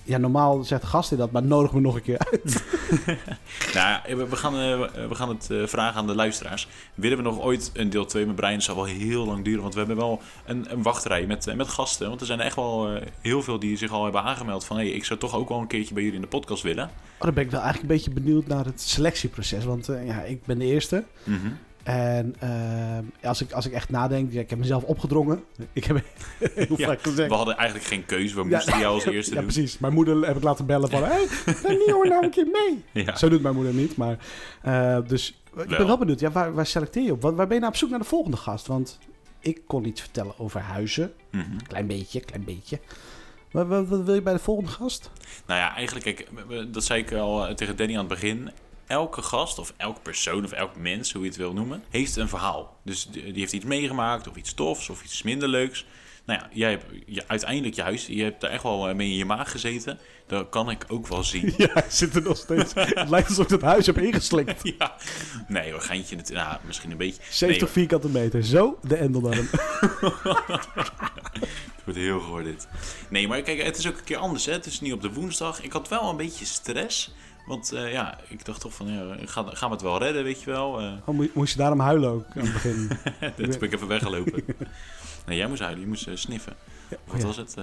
[0.02, 2.64] ja, normaal zegt de gast in dat, maar nodig me nog een keer uit.
[3.74, 4.52] Nou, ja, we gaan,
[5.08, 6.68] we gaan het vragen aan de luisteraars.
[6.94, 8.62] Willen we nog ooit een deel 2 met Brian?
[8.62, 12.08] Zal wel heel lang duren, want we hebben wel een, een wachtrij met, met gasten.
[12.08, 14.76] Want er zijn echt wel heel veel die zich al hebben aangemeld van...
[14.76, 16.84] hé, hey, ik zou toch ook wel een keertje bij jullie in de podcast willen.
[16.84, 19.64] Oh, dan ben ik wel eigenlijk een beetje benieuwd naar het selectieproces.
[19.64, 21.04] Want ja, ik ben de eerste.
[21.24, 21.48] Mhm.
[21.86, 25.44] En eh, als, ik, als ik echt nadenk, ja, ik heb mezelf opgedrongen.
[25.72, 25.96] Ik heb
[26.54, 27.28] heel Ja, vaak gezegd.
[27.28, 29.50] We hadden eigenlijk geen keuze, we Ja, moesten jou als eerste ja, doen.
[29.50, 29.78] precies.
[29.78, 31.02] Mijn moeder heb ik laten bellen van...
[31.04, 31.08] Hé,
[31.62, 32.84] hey, hoor nou een keer mee.
[33.04, 33.16] Ja.
[33.16, 34.18] Zo doet mijn moeder niet, maar...
[34.62, 35.98] eh, dus ik ben Wel.
[35.98, 36.20] benieuwd.
[36.20, 37.22] Ja, waar, waar selecteer je op?
[37.22, 38.66] Waar, waar ben je nou op zoek naar de volgende gast?
[38.66, 38.98] Want
[39.40, 41.12] ik kon iets vertellen over huizen.
[41.30, 41.56] Mhm.
[41.66, 42.78] Klein beetje, klein beetje.
[43.50, 45.10] Wat, wat, wat wil je bij de volgende gast?
[45.46, 48.50] Nou ja, eigenlijk, we- dat zei ik al eh, tegen Danny aan het begin.
[48.86, 52.28] Elke gast of elke persoon of elk mens, hoe je het wil noemen, heeft een
[52.28, 52.76] verhaal.
[52.84, 55.86] Dus die heeft iets meegemaakt of iets tofs of iets minder leuks.
[56.26, 59.08] Nou ja, jij hebt je, uiteindelijk je huis, je hebt er echt wel eh, mee
[59.08, 59.98] in je maag gezeten.
[60.26, 61.54] Dat kan ik ook wel zien.
[61.56, 62.72] Ja, zit er nog steeds.
[62.74, 64.60] het lijkt alsof ik het huis heb ingeslikt.
[64.78, 64.96] ja,
[65.48, 67.22] nee hoor, geintje, het, nou, misschien een beetje.
[67.30, 68.44] 70 Nee, vierkante meter.
[68.44, 69.48] Zo, de endeldarm.
[71.86, 72.68] Het wordt heel gehoord dit.
[73.08, 74.44] Nee, maar kijk, het is ook een keer anders.
[74.46, 74.52] Hè?
[74.52, 75.62] Het is niet op de woensdag.
[75.62, 77.14] Ik had wel een beetje stress.
[77.46, 80.42] Want eh, ja, ik dacht toch van, ja, gaan, gaan we het wel redden, weet
[80.42, 80.80] je wel.
[80.80, 82.88] Eh, Oh, moest- je daarom huilen ook aan het begin?
[83.36, 84.44] Toen ben ik even weggelopen.
[85.26, 86.52] Nee, jij moest huilen, je moest eh, sniffen.
[87.04, 87.26] Wat ja.
[87.26, 87.54] was het?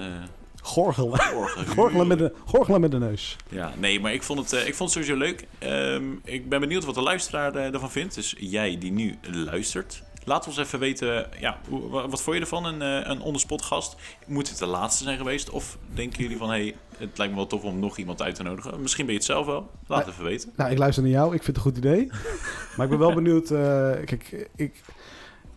[0.62, 1.36] Gorgelen.
[1.36, 1.68] orgen.
[1.76, 3.36] Gorgelen met, de, gorgelen met de neus.
[3.50, 5.48] Ja, nee, maar ik vond het, ik vond het sowieso leuk.
[5.60, 8.16] Ehm, ik ben benieuwd wat de luisteraar eh, ervan vindt.
[8.16, 10.04] Dus jij die nu luistert.
[10.26, 13.96] Laat ons even weten, ja, hoe, wat vond je ervan, een, eh, een onderspot gast?
[14.28, 15.50] Moet het de laatste zijn geweest?
[15.50, 18.36] Of denken jullie van, hé, hey, het lijkt me wel tof om nog iemand uit
[18.36, 18.82] te nodigen?
[18.82, 19.70] Misschien ben je het zelf wel.
[19.88, 20.50] Laat het even weten.
[20.56, 21.36] Nou, ik luister naar jou.
[21.36, 22.08] Ik vind het een goed idee.
[22.76, 23.52] maar ik ben wel benieuwd.
[23.52, 24.82] eh, kijk, ik,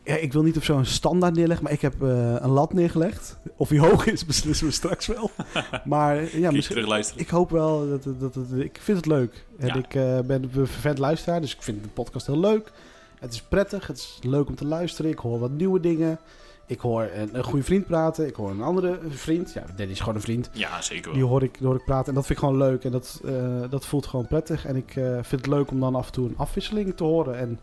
[0.04, 3.36] ja, ik wil niet op zo'n standaard neerleggen, maar ik heb eh, een lat neergelegd.
[3.56, 5.30] Of die hoog is, beslissen we straks wel.
[5.84, 9.44] maar ja, misschien, ik hoop wel dat, dat, dat, dat- ik vind het leuk.
[9.58, 9.74] En Ja.
[9.74, 12.72] ik eh, ben een vervent luisteraar, dus ik vind de podcast heel leuk.
[13.18, 15.10] Het is prettig, het is leuk om te luisteren.
[15.10, 16.18] Ik hoor wat nieuwe dingen.
[16.66, 18.26] Ik hoor een, een goede vriend praten.
[18.26, 19.52] Ik hoor een andere vriend.
[19.52, 20.50] Ja, Danny is gewoon een vriend.
[20.52, 22.84] Ja, zeker Die hoor ik, die hoor ik praten en dat vind ik gewoon leuk.
[22.84, 23.34] En dat, eh,
[23.70, 24.66] dat voelt gewoon prettig.
[24.66, 27.38] En ik eh, vind het leuk om dan af en toe een afwisseling te horen.
[27.38, 27.60] En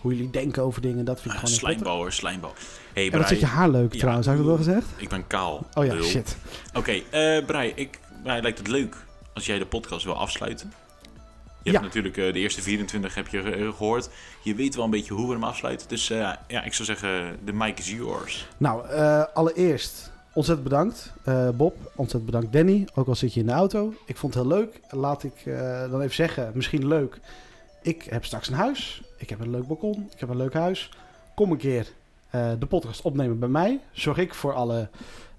[0.00, 2.52] hoe jullie denken over dingen, dat vind ik Ah, gewoon slijmbouwer, slijmbouw.
[2.92, 3.98] hey, En wat zit je haar leuk Ja.
[3.98, 4.86] trouwens, heb ik dat wel gezegd?
[4.96, 5.66] ik ben kaal.
[5.74, 6.36] Oh ja, shit.
[6.74, 8.96] Oké, eh Brei, ik, mij lijkt het leuk
[9.34, 10.72] als jij de podcast wil afsluiten.
[11.62, 11.72] Je Ja.
[11.72, 14.08] hebt natuurlijk eh, de eerste 24 heb je ge- gehoord.
[14.42, 15.88] Je weet wel een beetje hoe we hem afsluiten.
[15.88, 18.46] Dus eh, ja, ik zou zeggen, de mic is yours.
[18.56, 21.76] Nou, eh, allereerst ontzettend bedankt eh, Bob.
[21.94, 22.88] Ontzettend bedankt Danny.
[22.94, 23.94] Ook al zit je in de auto.
[24.06, 24.80] Ik vond het heel leuk.
[24.90, 27.18] Laat ik eh, dan even zeggen, misschien leuk.
[27.82, 29.02] Ik heb straks een huis.
[29.16, 30.08] Ik heb een leuk balkon.
[30.14, 30.90] Ik heb een leuk huis.
[31.34, 31.86] Kom een keer
[32.30, 33.80] eh, de podcast opnemen bij mij.
[33.92, 34.88] Zorg ik voor alle...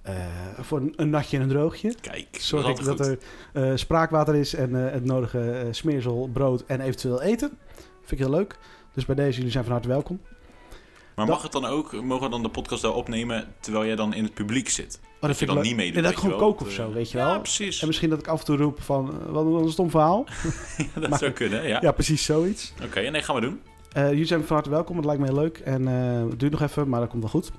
[0.02, 0.14] eh,
[0.60, 1.95] voor een, een natje en een droogje.
[2.02, 3.18] Kijk, Zorg dat ik dat er
[3.54, 7.58] eh, spraakwater is en eh, het nodige smeersel, brood en eventueel eten.
[7.99, 8.58] Vind ik heel leuk.
[8.93, 10.22] Dus bij deze, jullie zijn van harte welkom.
[11.16, 13.95] Maar dat- mag het dan ook, mogen we dan de podcast daar opnemen terwijl jij
[13.95, 14.99] dan in het publiek zit?
[15.22, 15.64] Oh, dat je dan leuk.
[15.64, 16.47] niet meedoet, Nee, dat ik gewoon wel.
[16.49, 17.39] kook of zo, weet je Ja, wel.
[17.39, 17.82] precies.
[17.82, 20.26] En misschien dat ik af en toe roep van, wat een stom verhaal.
[20.99, 21.78] dat maar- zou kunnen, ja.
[21.82, 22.74] Ja, precies zoiets.
[22.84, 23.62] Oké, nee, gaan we doen.
[23.93, 25.58] Jullie zijn van harte welkom, het lijkt me heel leuk.
[25.58, 27.52] En het duurt nog even, maar dat komt wel goed.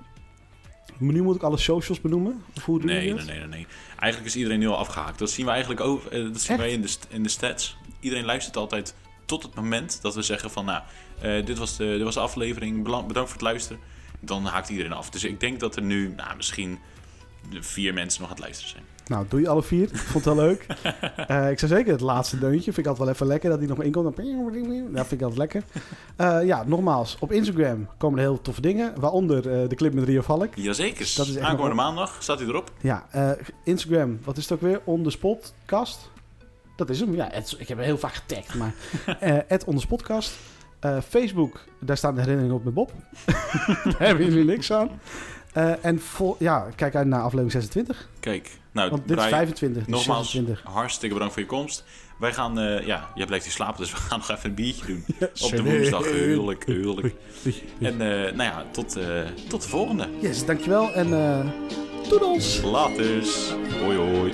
[0.98, 2.42] Maar nu moet ik alle socials benoemen?
[2.56, 3.66] Of hoe doen Nee, nee, nee, nee, nee.
[3.98, 5.18] Eigenlijk is iedereen nu al afgehaakt.
[5.18, 6.04] Dat zien we eigenlijk ook.
[6.04, 7.76] eh, Dat zien wij in de, in de stats.
[8.00, 10.64] Iedereen luistert altijd tot het moment dat we zeggen van...
[10.64, 10.82] Nou,
[11.20, 12.82] eh, dit, was de, dit was de aflevering.
[12.82, 13.82] Bedankt voor het luisteren.
[14.20, 15.10] Dan haakt iedereen af.
[15.10, 16.78] Dus ik denk dat er nu nou, misschien
[17.60, 18.84] vier mensen nog aan het luisteren zijn.
[19.06, 19.82] Nou, doe je alle vier.
[19.82, 20.66] Ik vond het wel leuk.
[21.26, 22.72] Eh, ik zou zeker het laatste deuntje.
[22.72, 24.16] Vind ik altijd wel even lekker dat die nog in komt.
[24.16, 25.62] Dan- Dat vind ik altijd lekker.
[26.16, 27.16] Eh, ja, nogmaals.
[27.20, 28.92] Op Instagram komen er heel toffe dingen.
[29.00, 30.54] Waaronder eh, de clip met Rio Valk.
[30.54, 31.12] Jazeker.
[31.16, 32.70] Dat is echt Aankomende nog maandag staat hij erop.
[32.80, 33.30] Ja, eh,
[33.64, 34.18] Instagram.
[34.24, 34.80] Wat is het ook weer?
[34.84, 36.10] On the Spotcast.
[36.76, 37.14] Dat is hem.
[37.14, 38.54] Ja, het- ik heb hem heel vaak getagd.
[38.54, 38.74] Maar
[39.20, 40.32] eh at On the Spotcast.
[40.82, 41.64] Eh, Facebook.
[41.80, 42.92] Daar staan de herinneringen op met Bob.
[43.84, 44.90] daar hebben jullie niks aan.
[45.52, 48.08] Eh, en vol, ja, kijk uit naar aflevering 26.
[48.20, 49.84] Kijk, nou, Want dit is Brian, 25.
[49.84, 50.72] Dus nogmaals, 26.
[50.72, 51.84] hartstikke bedankt voor je komst.
[52.18, 54.86] Wij gaan, eh, ja, jij blijft hier slapen, dus we gaan nog even een biertje
[54.86, 55.04] doen.
[55.42, 57.14] Op de woensdag, heerlijk, heerlijk.
[57.80, 60.08] En eh, nou ja, tot, eh, tot de volgende.
[60.20, 61.46] Yes, dankjewel en eh
[62.08, 62.60] doedels!
[62.62, 63.54] Laters.
[63.80, 64.32] Hoi hoi.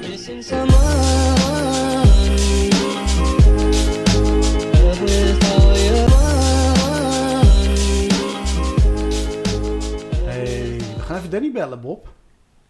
[11.29, 12.07] Even Danny bellen, Bob.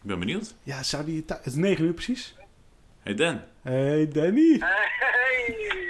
[0.02, 0.54] Ik ben benieuwd.
[0.62, 1.24] Ja, zou die...
[1.26, 2.34] Het is 9 uur precies.
[3.02, 3.40] Hey Dan.
[3.62, 4.60] Hey, Danny.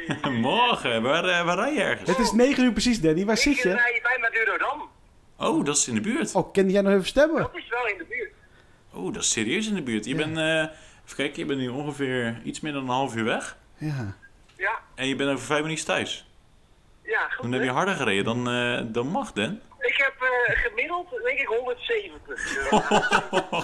[0.09, 0.31] Hey!
[0.41, 2.09] Morgen, waar, eh, waar rij je ergens?
[2.11, 3.25] Het is 9 uur precies, Danny.
[3.25, 3.69] Waar zit Ik je?
[3.75, 4.89] rij bij Madurodam.
[5.37, 6.35] Oh, dat is in de buurt.
[6.35, 7.43] Oh, kende jij nog even stemmen?
[7.43, 8.33] Dat is wel in de buurt.
[8.93, 10.05] Oh, dat is serieus in de buurt.
[10.05, 10.17] Je Ja.
[10.17, 10.45] bent eh,
[11.05, 13.57] Even kijken, je bent nu ongeveer iets meer dan een half uur weg.
[13.77, 14.17] Ja.
[14.57, 16.28] Ja, En je bent over vijf minuutjes thuis.
[17.15, 17.43] Ja, goed.
[17.43, 19.61] Dan heb je harder gereden dan, eh, dan mag, Dan.
[19.79, 22.71] Ik heb eh, gemiddeld, denk ik, 170.
[22.71, 23.61] Eh,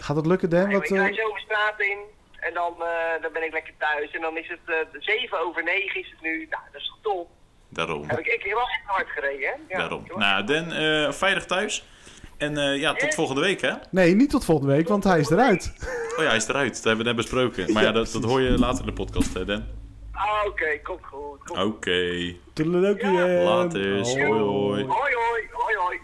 [0.06, 1.98] Gaat het lukken, Wat, ik eh, zo over straat in
[2.46, 4.10] en dan, eh, dan ben ik lekker thuis.
[4.10, 6.46] En dan is het eh 7 over 9 is het nu.
[6.50, 7.28] Nou, dat is toch top.
[7.68, 8.04] Daarom.
[8.08, 9.54] Heb ik, ik heb wel echt hard gereden, hè?
[9.68, 10.04] Ja, Daarom.
[10.14, 11.84] Nou, Dan, eh, veilig thuis.
[12.36, 13.72] En eh, ja, tot volgende week, hè?
[13.90, 15.72] Nee, niet tot volgende week, want hij is eruit.
[16.16, 16.74] Oh ja, hij is eruit.
[16.74, 17.72] Dat hebben we net besproken.
[17.72, 19.64] Maar ja, dat, dat hoor je later in de podcast, hè, Dan.
[20.24, 21.50] Ah, Oké, komt goed.
[21.50, 22.34] Oké.
[23.00, 23.44] Dan.
[23.44, 24.00] Later.
[24.00, 24.84] Hoi, hoi.
[24.84, 26.00] Hoi, hoi, hoi, hoi.